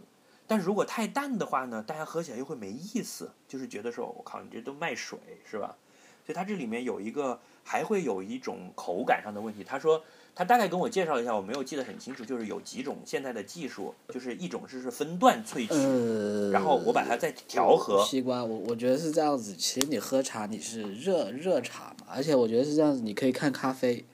[0.46, 5.76] 但如果太淡的话呢，大家喝起来又会没意思，就是觉得说我靠，你这都卖水是吧？
[6.24, 9.64] 所以它这里面有一个还会有一种口感上的问题。
[9.64, 10.04] 他说
[10.38, 18.04] 他大概跟我介绍一下，我没有记得很清楚，就是有几种现在的技术，就是一种是是分段萃取，呃，然后我把它再调和。
[18.04, 19.56] 西瓜，我我觉得是这样子。
[19.56, 24.04] 其实你喝茶你是热热茶嘛，而且我觉得是这样子，你可以看咖啡。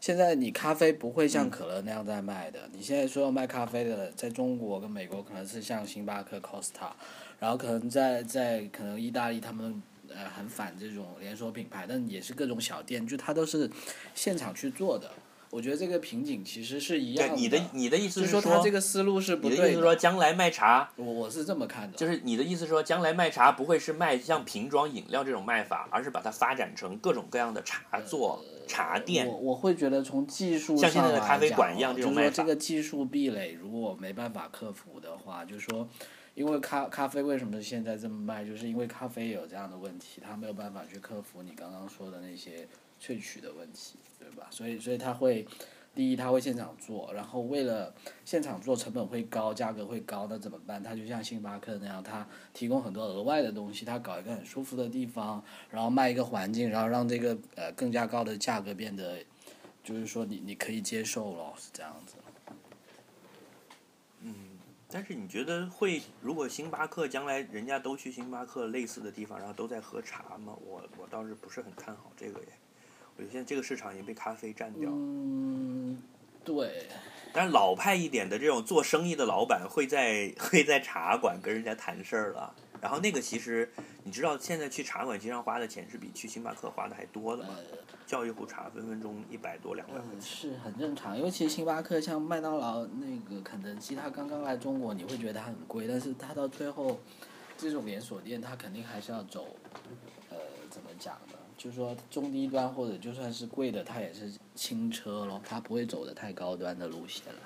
[0.00, 2.58] 现在你咖啡不会像可乐那样在卖的。
[2.72, 6.90] 你现在所有卖咖啡的，在中国跟美国可能是像星巴克、Costa，
[7.38, 13.70] 然后可能在在可能意大利他们呃很反这种连锁品牌，但也是各种小店，就它都是
[14.16, 15.08] 现场去做的。
[15.50, 29.36] 我觉得这个瓶颈其实是一样对，你的你的意思是说这个思路是不对你的意思是说将来卖茶，我我是这么看的，就是你的意思是说将来卖茶不会是卖像瓶装饮料这种卖法，而是把它发展成各种各样的茶座、茶店我。
[29.36, 35.88] 我会觉得从技术像现在的咖啡馆一样这种就是说卖这个技术壁垒如果没办法克服的话，就是说，
[36.34, 42.68] 因为咖咖啡为什么现在这么卖，就是因为咖啡有这样的问题，它没有办法去克服你刚刚说的那些
[43.02, 44.46] 萃取的问题，对吧？
[44.50, 45.44] 所以所以他会。
[45.92, 47.92] 第一，他会现场做，然后为了
[48.24, 50.80] 现场做成本会高，价格会高，那怎么办？
[50.80, 59.18] 他就像星巴克那样，他提供很多额外的东西，他搞一个很舒服的地方，然后卖一个环境，然后让这个呃更加高的价格变得，
[59.82, 62.14] 就是说你你可以接受咯，是这样子。
[64.20, 64.32] 嗯
[64.88, 70.56] 但是你觉得会，如果星巴克将来人家都去星巴克类似的地方，然后都在喝茶吗？
[70.64, 72.46] 我我倒是不是很看好这个耶。
[73.30, 74.96] 现在这个市场已经被咖啡占掉了。
[74.96, 75.98] 嗯，
[76.44, 76.86] 对，
[77.32, 82.54] 但是老派一点的这种做生意的老板会在 会在茶馆跟人家谈事儿了。
[82.80, 83.70] 然后那个其实
[84.04, 87.50] 你知道，现在去茶馆经常花的钱是比去星巴克花的还多的嘛？
[88.06, 96.98] 叫一壶茶分分钟一百多两百块嗯，是很正常，因为其实星巴克像麦当劳、那个肯德基，它刚刚来中国，你会觉得它很贵，但是它到最后，
[97.56, 99.46] 这种连锁店它肯定还是要走，
[100.30, 100.36] 呃，
[100.70, 101.38] 怎么讲呢？
[101.62, 107.40] 就是说中低端或者就算是贵的，它也是轻车咯，它不会走的太高端的路线了。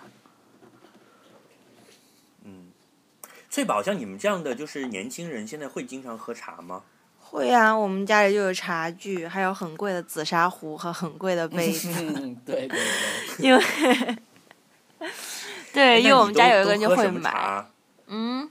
[3.51, 6.85] 翠宝，像你们这样的就是年轻人，现在会经常喝茶吗？
[7.19, 13.45] 会啊，我们家里就有茶具，还有很贵的紫砂壶和很贵的杯子，嗯，对对对。
[13.45, 13.65] 因为
[15.75, 17.67] 对，因为我们家有一个人就会买，
[18.07, 18.49] 嗯。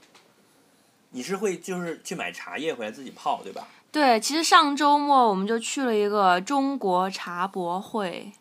[1.12, 3.66] 你是会就是去买茶叶回来自己泡，对吧？
[3.94, 8.32] 对，其实上周末我们就去了一个中国茶博会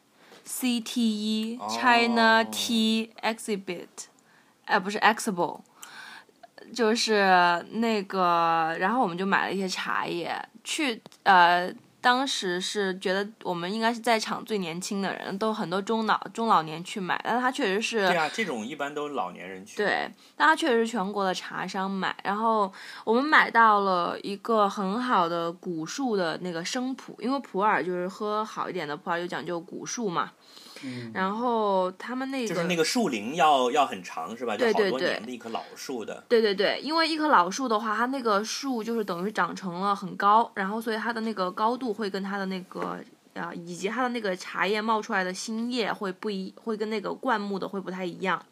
[0.48, 3.88] ，CTE、哦 China Tea Exhibit，
[4.66, 5.60] 哎，不是 Expo，
[6.74, 11.72] 就是那个，然后我们就买了一些茶叶去，呃，
[12.04, 19.78] 当时是觉得我们应该是在场最年轻的人，都很多中老中老年去买，但是它确实是对啊，这种一般都是老年人去。
[19.78, 22.70] 对，但他确实是全国的茶商买，然后
[23.06, 30.34] 我们买到了一个很好的古树的那个生普，因为普洱就是喝好一点的普洱就讲究古树嘛，
[30.84, 34.58] 嗯然后他们那个就是那个树龄要要很长是吧？
[34.58, 36.24] 就好多对对对年的一棵老树的。
[36.28, 43.00] 对对对，因为一棵老树的话，它那个树就是等于长成了很高，然后所以它的那个高度会跟它的那个
[43.34, 48.44] 啊，以及它的那个茶叶冒出来的新叶会不一，会跟那个灌木的会不太一样。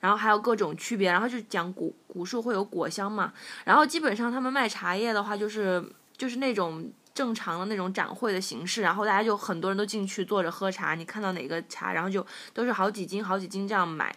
[0.00, 3.32] 然后还有各种区别，然后就讲古古树会有果香嘛，
[3.64, 5.80] 然后基本上他们卖茶叶的话，就是
[6.16, 14.14] 就是那种正常的那种展会的形式，然后大家就很多人都进去坐着喝茶，你看到哪个茶，然后就都是好几斤好几斤这样买。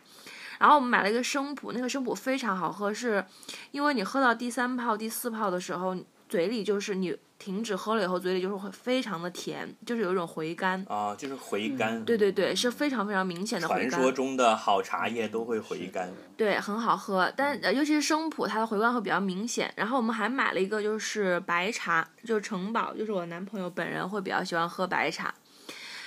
[0.58, 3.26] 然后我们买了一个生普，那个生普非常好喝，是
[3.72, 5.98] 因为你喝到第三泡、第四泡的时候，
[6.30, 10.84] 嘴里就是你停止喝了以后，嘴里就是会非常的甜，就是有一种回甘。
[10.88, 12.04] 啊，就是回甘。
[12.06, 13.90] 对对对，是非常非常明显的回甘。
[13.90, 16.10] 传说中的好茶叶都会回甘。
[16.38, 19.72] 对，很好喝，但呃尤其是生普，它的回甘会比较明显。
[19.76, 25.34] 然后我们还买了一个就是白茶，就是城堡，就是我男朋友本人会比较喜欢喝白茶。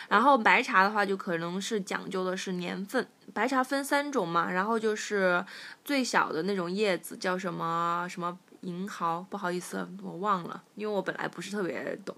[0.08, 3.06] 然后白茶的话，就可能是讲究的是年份。
[3.34, 5.44] 白茶分三种嘛，然后就是
[5.84, 12.14] 最小的那种叶子叫什么什么银毫，不好意思，我忘了，因为我本来不是特别懂。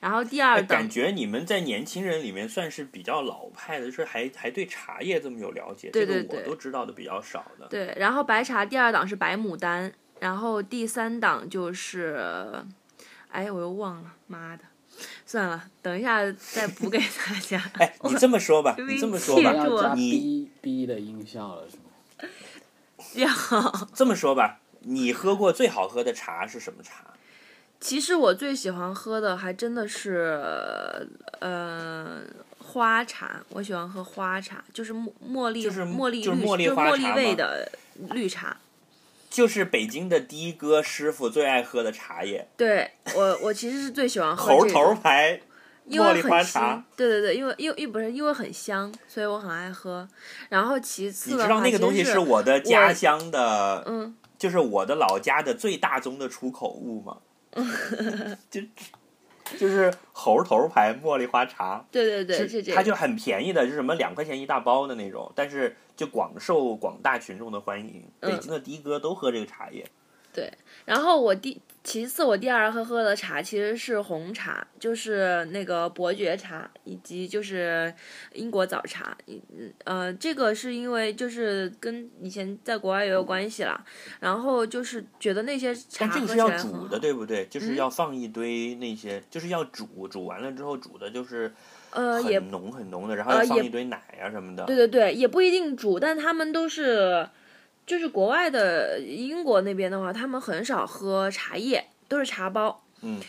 [0.00, 7.66] 然后第二哎，等感觉你们在年轻人里面算是比较老派的，就是还还对茶叶这么有了解，这个对对对我都知道的比较少的。
[7.68, 12.62] 对，然后白茶第二档是白牡丹，然后第三档就是，
[13.30, 14.62] 哎，我又忘了，妈的，
[15.26, 17.62] 算了，等一下再补给大家。
[17.78, 21.82] 哎，你这么说吧，你这么说吧，你 B B 的音效了是吗？
[23.14, 27.04] 要，这么说吧，你喝过最好喝的茶是什么茶？
[27.80, 30.40] 其实我最喜欢喝的还真的是，
[31.40, 32.20] 呃，
[32.58, 33.40] 花茶。
[33.50, 37.70] 我喜欢喝花茶，就是茉茉莉，就是茉莉绿，就是茉莉就是茉莉味的
[38.10, 38.56] 绿茶。
[39.30, 44.94] 就是北京的的哥师傅最爱喝的茶叶，对我，我其实是最喜欢喝猴头这个。
[44.96, 45.40] 牌
[45.88, 50.06] 茉莉花茶。，对对对，因为因为因为不是因为很香，所以我很爱喝。
[50.48, 57.18] 然后其次你知道那个东西是我的家乡的，嗯，就是我的老家的最大宗的出口物嘛？
[58.50, 58.62] 就
[59.58, 62.76] 就是猴头牌茉莉花茶，对对对，是这样。
[62.76, 68.02] 它就很便宜的，就是什么两块钱一大包的那种，但是就广受广大群众的欢迎。
[68.20, 69.84] 嗯北京的的哥都喝这个茶叶，
[70.32, 70.50] 对，
[70.86, 77.92] 然后我第其次，我第二喝喝的茶其实是红茶，就是那个伯爵茶，以及就是
[78.34, 79.16] 英国早茶。
[79.26, 83.82] 嗯呃，这个是因为就是跟以前在国外也有关系啦。
[84.20, 87.46] 然后就是觉得那些茶但这个是要来煮的，对不对？
[87.46, 91.50] 就是嗯要放一堆那些，就是要煮，煮完了之后煮的就是
[91.92, 94.66] 呃，也很浓很浓的，然后放一堆奶啊什么的。
[94.66, 97.26] 对对对，也不一定煮，但他们都是，
[97.90, 102.84] 就是国外的英国那边的话，他们很少喝茶叶，都是茶包。
[103.02, 103.20] 嗯。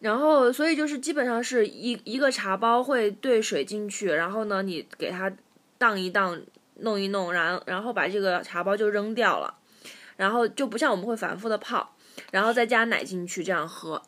[0.00, 5.32] 然后，所以就是基本上是一一个茶包会兑水进去，然后呢，你给它
[5.78, 6.38] 荡一荡，
[6.80, 9.54] 弄一弄，然然后把这个茶包就扔掉了，
[10.18, 11.96] 然后就不像我们会反复的泡，
[12.30, 14.02] 然后再加奶进去这样喝。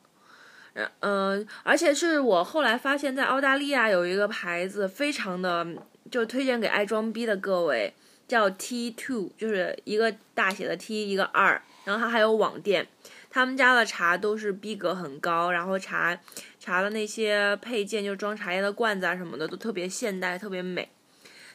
[0.74, 5.66] 嗯、呃，而且是我后来发现，在澳大利亚有一个牌子，非常的
[6.10, 7.94] 就推荐给爱装逼的各位，
[8.28, 12.86] 叫 T Two，就是一个大写的 T，一个二，然后它还有网店，
[13.30, 16.18] 他们家的茶都是逼格很高，然后茶
[16.58, 20.88] 茶的那些配件，就装茶叶的罐子啊什么的，都特别现代，特别美。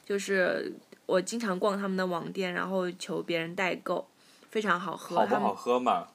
[0.05, 0.73] 就是
[1.05, 4.07] 我经常逛他们的网店，然后求别人代购，
[4.49, 6.07] 非常好喝，好不好喝嘛？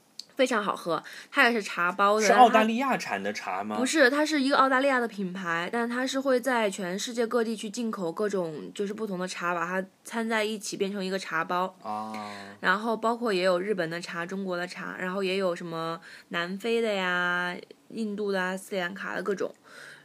[0.43, 3.77] 非常好喝，它也是茶包的，是澳大利亚产的茶吗？
[3.77, 11.73] 不是，它是一个澳大利亚的品牌，但它是会在全世界各地去进口各种就是不同的茶，把它掺在一起变成一个茶包。
[11.83, 12.13] 哦，
[12.59, 17.57] 然后包括也有日本的茶、中国的茶，然后也有什么南非的呀、
[17.91, 19.55] 印度的啊、斯里兰卡的各种，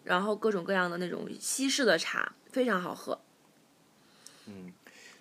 [0.04, 3.20] 然后各种各样的那种西式的茶，非常好喝。
[4.46, 4.72] 嗯，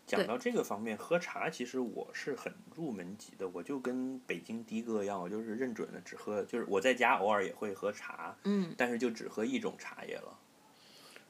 [0.07, 8.73] 讲到这个方面，喝茶其实我是很入门级的，我就跟北京的哥一样，我就是认准了只喝，就是我在家偶尔也会喝茶，嗯。
[8.79, 10.39] 但是就只喝一种茶叶了，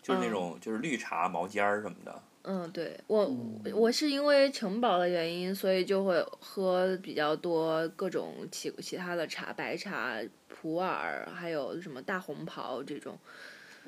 [0.03, 2.23] 就是那种就是绿茶、毛尖儿什么的。
[2.43, 3.73] 嗯，对我嗯。
[3.75, 13.19] 我是因为城堡的原因，所以就会喝比较多各种其其他的茶，白茶、普洱，还有什么大红袍这种。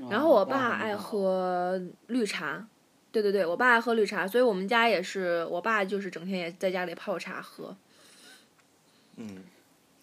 [0.09, 2.67] 然后我爸爱喝绿茶，
[3.11, 7.77] 对对对，我爸爱喝绿茶，所以我们家也是，我爸就是整天也在家里泡茶喝。
[9.17, 9.45] 嗯，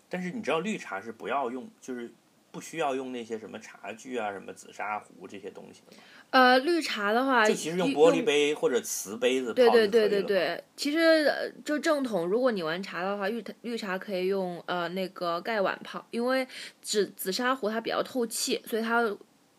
[0.10, 2.12] 但是你知道绿茶是不要用，就是
[2.52, 6.04] 不需要用那些什么茶具啊、什么紫砂壶这些东西的吗？
[6.32, 16.46] 呃，绿茶的话，就其实用用玻璃杯或者瓷杯子泡对对对对对，其实呃就正统，如果你玩茶的话，绿绿茶可以用呃那个盖碗泡，因为
[16.82, 19.02] 紫紫砂壶它比较透气，所以它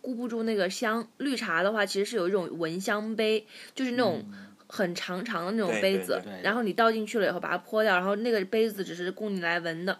[0.07, 1.05] 固不住那个香。
[1.19, 3.45] 绿茶的话，其实是有一种闻香杯，
[3.75, 4.25] 就是那种
[4.69, 9.99] 很长长的那种杯子，然后你倒进去了以后把它泼掉，然后那个杯子只是供你来闻的。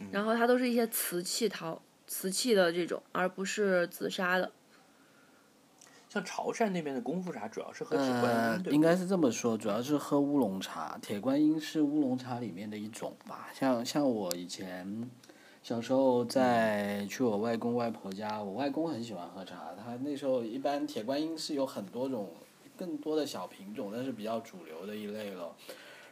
[0.00, 4.52] 嗯然后它都是一些瓷器陶瓷器的这种，而不是紫砂的。
[6.10, 10.98] 像潮汕那边的功夫茶主要是喝铁观呃音，应该是这么说，主要是喝乌龙茶。
[11.00, 13.48] 铁观音是乌龙茶里面的一种吧。
[13.52, 15.10] 像像我以前
[15.64, 22.28] 小时候在去我外公外婆家，我外公很喜欢喝茶，他那时候一般铁观音是有很多种，
[22.76, 25.56] 更多的小品种，但是比较主流的一类了。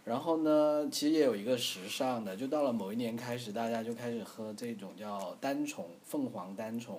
[0.06, 6.98] 然后呢，其实也有一个时尚的，就到了某一年开始，大家就开始喝这种叫单丛凤凰单丛，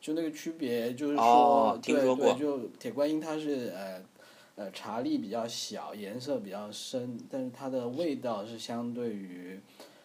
[0.00, 4.00] 就那个区别就是说，哦听对说过对，就铁观音它是呃
[4.54, 9.60] 呃茶粒比较小，颜色比较深，但是它的味道是相对于，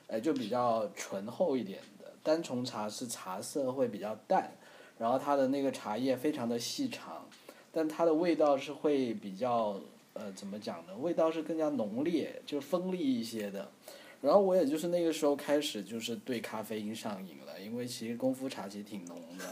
[0.07, 2.11] 呃就比较醇厚一点的。
[2.23, 4.51] 单丛茶是茶色会比较淡，
[4.97, 7.27] 然后它的那个茶叶非常的细长，
[7.71, 9.79] 但它的味道是会比较
[10.13, 10.95] 呃怎么讲呢？
[10.97, 13.69] 味道是更加浓烈，就锋利一些的。
[14.21, 19.45] 然后我也就是那个时候开始就是对咖啡因上瘾了，因为其实功夫茶其实挺浓的。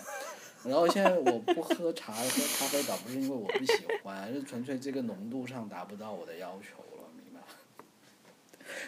[0.64, 6.82] 然后现在我不喝茶喝咖啡，倒不是因为我不喜欢，是纯粹这个浓度上达不到我的要求，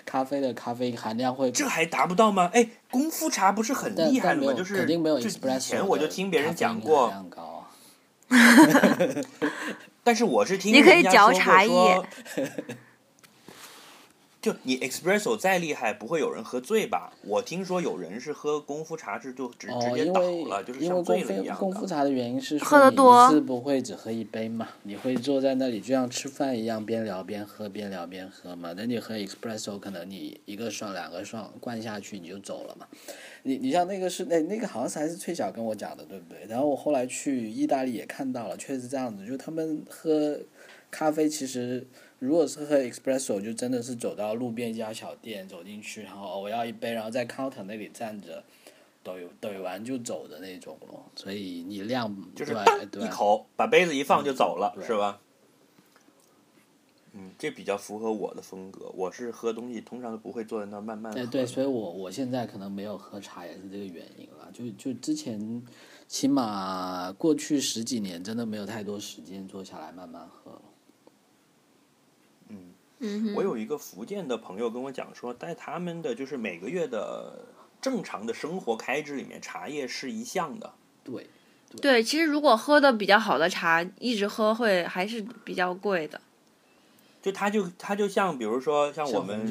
[0.05, 2.49] 咖啡的咖啡因含量会这还达不到吗？
[2.53, 4.41] 哎，功夫茶不是很但厉害的吗？
[4.41, 5.29] 但没有就是肯定没有以
[5.59, 7.13] 前我就听别人讲过。
[10.03, 12.05] 但是我是听你可以人家说过嚼茶说
[14.45, 17.11] 就你 espresso 再厉害，不会有人喝醉吧？
[17.23, 21.59] 我听说有人是喝功夫茶是就直直哦，接倒因为了，就是因为像醉功夫了一样的。
[21.59, 28.71] 功夫茶的原因是喝说你得多一次不会只喝一杯嘛，你会坐在那里就像吃饭一样边聊边喝，边聊边喝嘛。
[28.77, 32.85] 那你喝 espresso，可能你一个双两个双灌下去你就走了嘛。
[33.41, 36.45] 你你像那个是那那个好像是还是翠晓跟我讲的对不对？
[36.47, 40.39] 然后我后来去意大利也看到了，确实这样子，就他们喝
[40.91, 41.87] 咖啡其实。
[42.20, 48.43] 如果是喝 espresso，就真的是走到路边一家小店走进去，然后哦我要一杯，然后在 counter 那里站着，
[49.03, 51.05] 怼怼完就走的那种咯。
[51.16, 52.53] 所以你量就是
[52.99, 55.20] 一口把杯子一放就走了，对是吧？
[57.18, 58.91] 嗯，这比较符合我的风格。
[58.93, 64.49] 我是喝东西通常都不会坐在那儿慢慢喝对，所以我我现在可能没有喝茶也是这个原因了。
[64.51, 65.63] 就就之前，
[66.09, 70.61] 起码过去十几年真的没有太多时间坐下来慢慢喝了。
[73.06, 77.45] 嗯，我有一个福建的朋友跟我讲说，在他们的就是每个月的
[77.80, 80.74] 正常的生活开支里面，茶叶是一项的。
[81.03, 81.30] 对，
[81.82, 86.20] 对，其实如果喝的比较好的茶，一直喝会还是比较贵的。
[87.22, 89.45] 就他就他就像比如说像我们。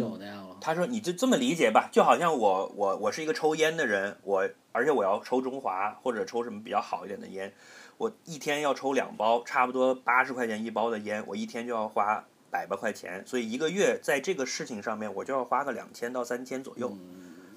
[0.61, 7.53] 他说：“你就这么理解吧，就好像我我我是一个抽烟的人，我而且我要抽中华或者抽什么比较好一点的烟，
[7.99, 12.25] 我一天要抽两包，差不多八十块钱一包的烟，我一天就要花
[12.55, 16.97] 百把块钱，所以一个月在这个事情上面我就要花个两千到三千左右，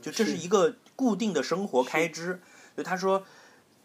[0.01, 2.41] 就这是一个固定的生活开支。
[2.75, 3.23] 就他说，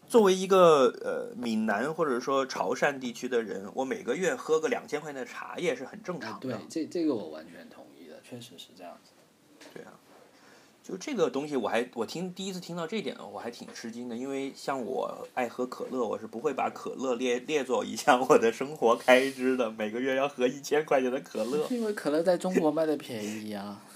[0.07, 6.49] 作为一个呃闽南或者说潮汕地区的人，我每个月喝个两千块钱的茶叶是很正常的。
[6.49, 9.11] 对，这这个我完全同意的，确实是这样子。
[10.83, 14.17] 就这个东西，我还我听第一次听到这一点，我还挺吃惊的。
[14.17, 21.65] 因为像我爱喝可乐，我是不会把可乐列列作一项我的生活开支的，每个月要喝一千块钱的可乐。
[21.69, 23.81] 因为可乐在中国卖的便宜啊。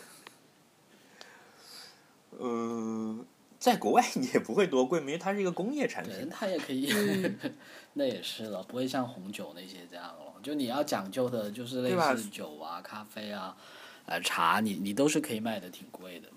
[2.40, 3.26] 嗯、
[3.60, 6.30] 在国外你也不会多贵，因为它是一个工业产对，品。
[6.30, 6.88] 它也可以，
[7.94, 10.34] 那也是了，不会像红酒那些这样了。
[10.44, 13.58] 就你要讲究的，就是类对吧似酒啊、咖啡啊、
[14.06, 16.28] 呃茶，你你都是可以卖的挺贵的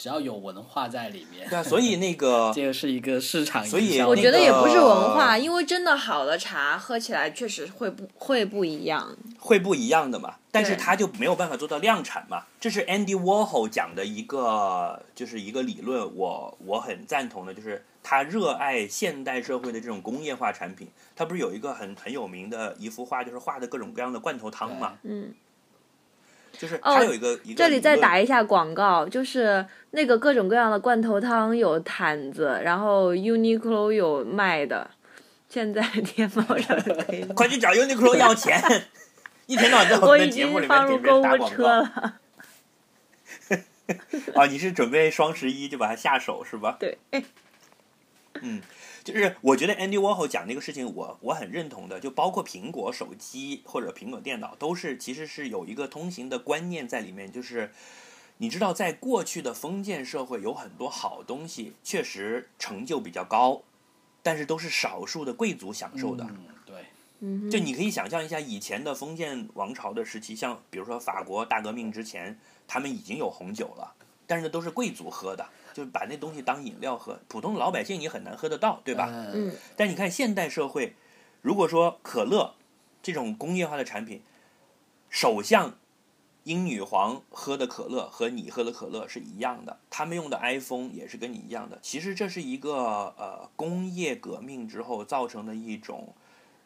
[0.00, 1.46] 只要有文化在里面。
[1.46, 3.62] 对啊，所以那个 这个是一个市场。
[3.62, 9.14] 所以我觉得也不是文化，因为真的好的茶喝起来确实会不会不一样。
[9.38, 12.44] 会不一样的嘛，但是对它就没有办法做到量产嘛。
[12.58, 20.88] 这是 Andy Warhol 讲的一个，就是一个理论，我我很赞同的，就是他热爱现代社会的这种工业化产品。
[21.14, 25.34] 他不是有一个很很有名的一幅画，就是画的各种各样的罐头汤嘛，嗯，
[26.56, 34.90] 就是哦他有一个、一个这里再打一下广告，就是那个各种各样的罐头汤有毯子，然后 Uniqlo 有卖的，
[35.48, 37.34] 现在 天猫上可以 买。
[37.34, 38.62] 快去找 Uniqlo 要钱，
[39.46, 41.56] 一天到晚在我我已们的节目里放入给别人购物打广告。
[41.56, 42.14] 车了。
[44.34, 46.76] 啊，你是准备双十一就把它下手是吧？
[46.78, 46.96] 对，
[48.40, 48.60] 嗯，
[49.02, 57.72] 就是我觉得 Andy Warhol 讲那个事情我，我很认同的，就包括苹果手机或者苹果电脑，都是其实是有一个通行的观念在里面，就是
[58.38, 63.62] 你知道，在过去的封建社会，有很多好东西确实成就比较高，
[64.22, 66.24] 但是都是少数的贵族享受的。
[66.24, 66.74] 嗯，对，
[67.20, 73.94] 嗯，就你可以想象一下，以前的封建王朝的时期，像比如说法国大革命之前，他们已经有红酒了，
[74.26, 79.06] 但是都是贵族喝的，就把那东西当饮料喝，普通老百姓你很难喝得到，对吧？
[79.10, 80.94] 嗯嗯，但你看现代社会，
[81.42, 82.54] 如果说可乐
[83.02, 84.22] 这种工业化的产品，
[85.08, 85.74] 首相
[86.44, 91.78] 英女皇喝的可乐和你喝的可乐是一样的，他们用的 iPhone 也是跟你一样的。
[91.82, 96.14] 其实这是一个呃工业革命之后造成的一种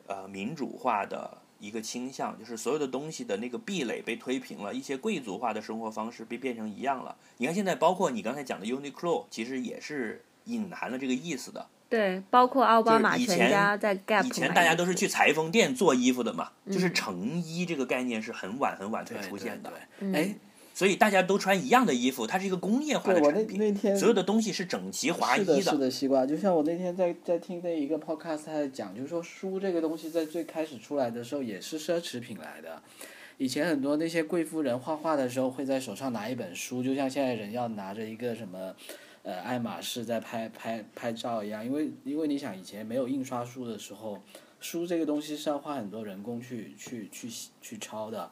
[0.06, 7.16] 呃民主化的一个倾向，就是所有的东西的那个壁垒被推平了，一些贵族化的生活方式被变成一样了。
[7.38, 11.66] 你看现在，包括你刚才讲的 Uniqlo，其实也是隐含了这个意思的。
[11.88, 19.72] 对，包括奥巴马全家在 Gap 以前大家都是去裁缝店做衣服的嘛，就是嗯成衣这个概念是很晚很晚才出现的，
[20.12, 20.34] 哎，
[20.74, 26.26] 所以大家都穿一样的衣服，它是一个工业化的对我那产品，那天所有的东西是整齐划一是的，是的，西瓜。
[26.26, 32.82] 就像我那天在在听那一个 podcast，他在讲，就是说书这个东西在最开始出来的时候也是奢侈品来的。
[33.38, 38.74] 以前很多那些贵妇人画画的时候会在手上拿一本书，就像现在人要拿着一个什么，
[39.22, 41.64] 呃，爱马仕在拍拍拍照一样。
[41.64, 44.20] 因为因为你想以前没有印刷书的时候，
[44.58, 47.28] 书这个东西是要花很多人工去去去
[47.60, 48.28] 去抄的。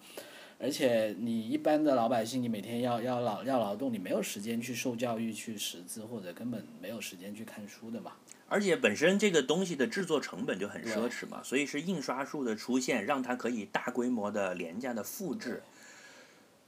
[0.63, 8.13] 而且你一般的老百姓，你每天要要劳要劳动，你没有时间去受教育、去识字，或者根本没有时间去看书的嘛。
[8.47, 15.61] 而且本身这个东西的制作成本就很奢侈嘛，所以是印刷术的出现让它可以大规模的廉价的复制。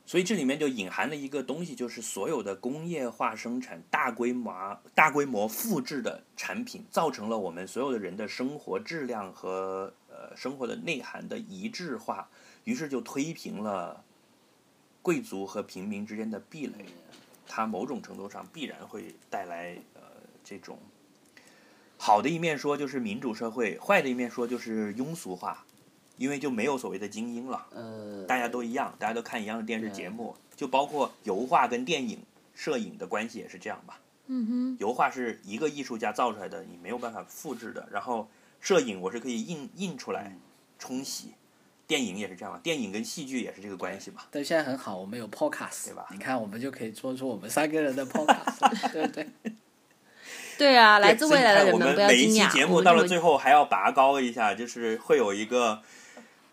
[0.06, 12.28] 所以这里面就隐含了一个东西，就是所有的工业化生产、大规模、大规模复制的产品，造成了我们所有的人的生活质量和呃生活的内涵的一致化，
[12.64, 14.02] 于是就推平了
[15.00, 16.86] 贵族和平民之间的壁垒。
[17.46, 20.00] 它某种程度上必然会带来呃
[20.42, 20.78] 这种
[21.98, 25.64] 好的一面说就是民主社会，坏的一面说就是庸俗化，
[26.16, 27.66] 因为就没有所谓的精英了。
[27.70, 32.18] 呃，大家都一样，大家都看一样的电视节目，就包括油画跟电影、
[32.54, 34.00] 摄影的关系也是这样吧。
[34.26, 37.86] 嗯哼，油画是一个艺术家造出来的，你没有办法复制的。
[37.92, 38.28] 然后
[38.60, 40.36] 摄影我是可以印印出来、
[40.78, 41.34] 冲洗，
[41.86, 44.22] 电影也是这样嘛，电影跟戏剧也是这个关系嘛。
[44.30, 49.26] 但现在很好，我们有 podcast，对吧你看，我们就可以说出我们三个人的 podcast， 对不对？
[50.56, 55.80] 对啊，来自未来的我人们不要们每一期，节目到了最后还要拔高一下，就是会有一个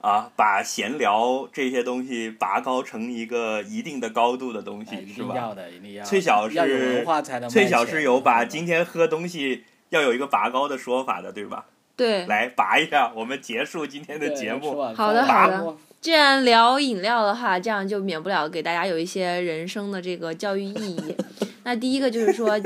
[0.01, 5.33] 啊，把闲聊这些东西拔高成一个一定的高度的东西，哎是吧？
[5.33, 6.09] 定要的，一定要的。
[6.09, 11.67] 崔小是文化才能崔卖钱小是有把今天喝东西要有一个拔高的说法的，对吧？
[12.01, 12.25] 对。
[12.25, 14.81] 来拔一下，我们结束今天的节目。
[14.95, 21.15] 好的好的既然聊饮料的话，这样就免不了给大家有一些人生的这个教育意义。
[21.63, 22.59] 那第一个就是说，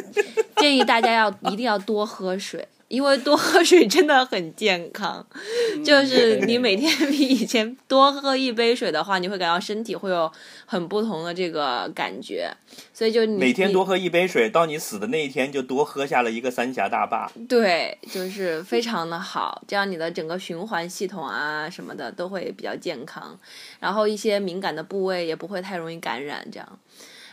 [0.56, 5.26] 建议大家要一定要多喝水，因为多喝水真的很健康。
[5.84, 10.32] 就是你每天比以前多喝一杯水的话，你会感到身体会有
[10.66, 12.52] 很不同的这个感觉。
[12.94, 17.30] 所以就你你每天多喝一杯水，到你死的那一天就多喝下了一个三峡大坝。
[17.48, 23.38] 对，就是非常的好，这样你的整个循环系统啊什么的都会比较健康，
[23.80, 26.80] 然后一些敏感的部位也不会太容易感染，这样。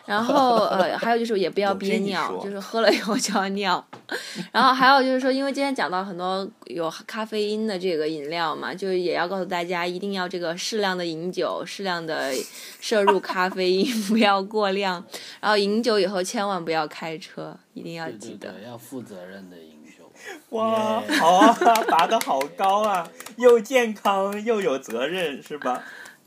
[0.05, 3.85] 然后呃，还有就是也不要憋尿，就是喝了以后就要尿。
[4.51, 12.33] 然后还有就是说，因为今天讲到很多有咖啡因的这个饮料嘛，就是也要告诉大家，一定要这个适量的饮酒，适量的
[12.81, 15.03] 摄入咖啡因， 不要过量。
[15.41, 18.49] 然后饮酒以后千万不要开车，一定要记得。
[18.51, 20.11] 对对，要负责任的饮酒。
[20.51, 21.57] 哇，耶好啊，
[21.89, 25.83] 拔得好高啊，又健康又有责任，是吧？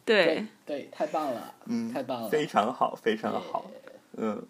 [0.06, 3.66] 对，对，太棒了，嗯太棒了，非常好，非常好。
[4.18, 4.46] 嗯，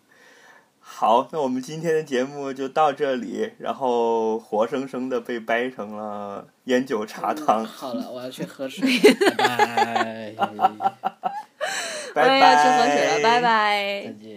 [0.80, 8.86] 好，那我们今天的节目就到这里，然后活生生的被掰成了烟酒茶汤，嗯好了，我要去喝水，
[9.38, 10.70] 拜拜，拜拜。
[12.16, 13.42] 我也要去喝水了，拜。
[13.42, 14.02] 拜再。
[14.22, 14.35] 见。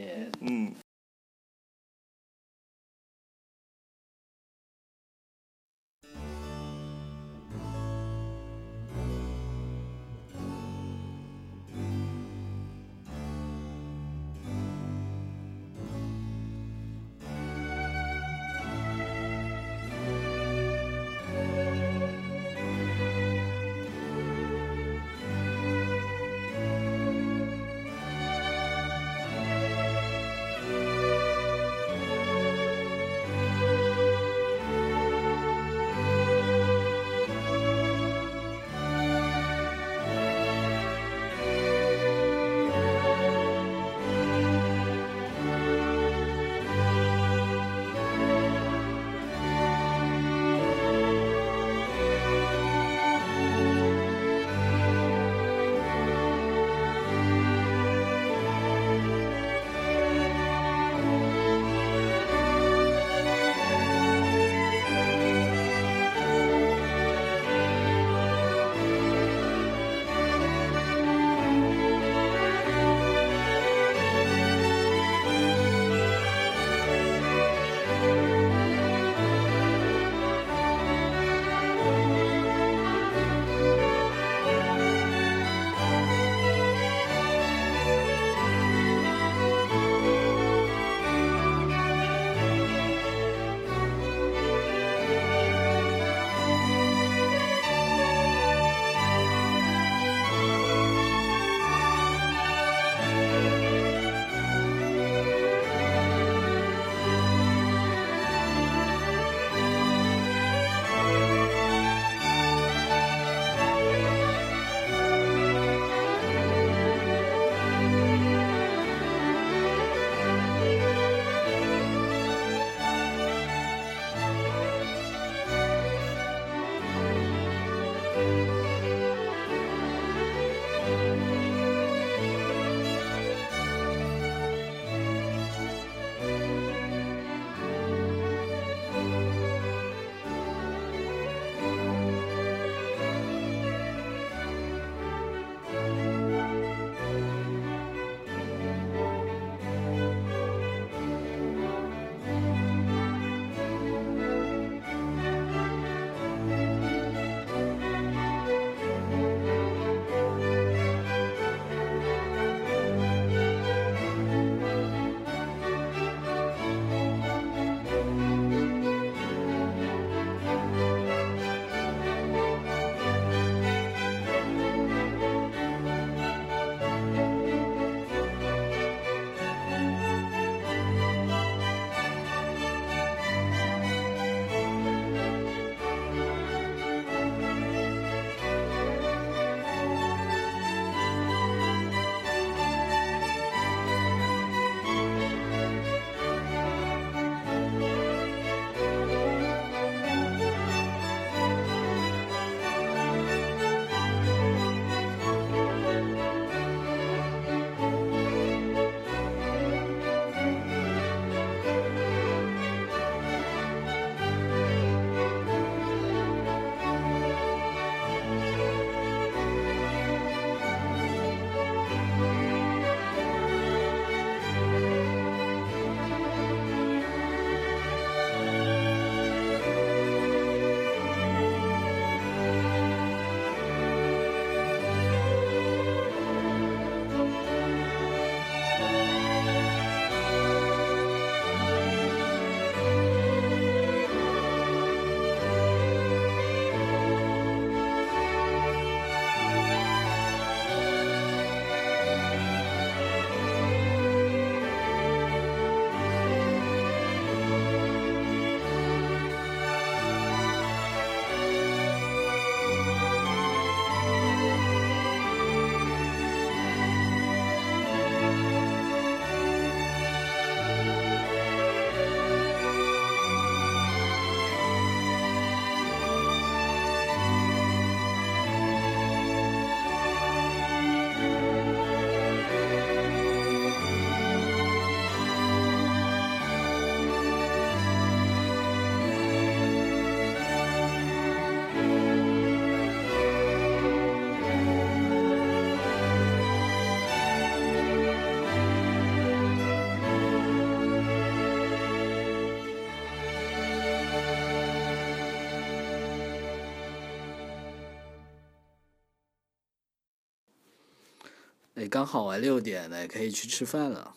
[311.89, 314.15] 刚好啊，六点了，可以去吃饭了。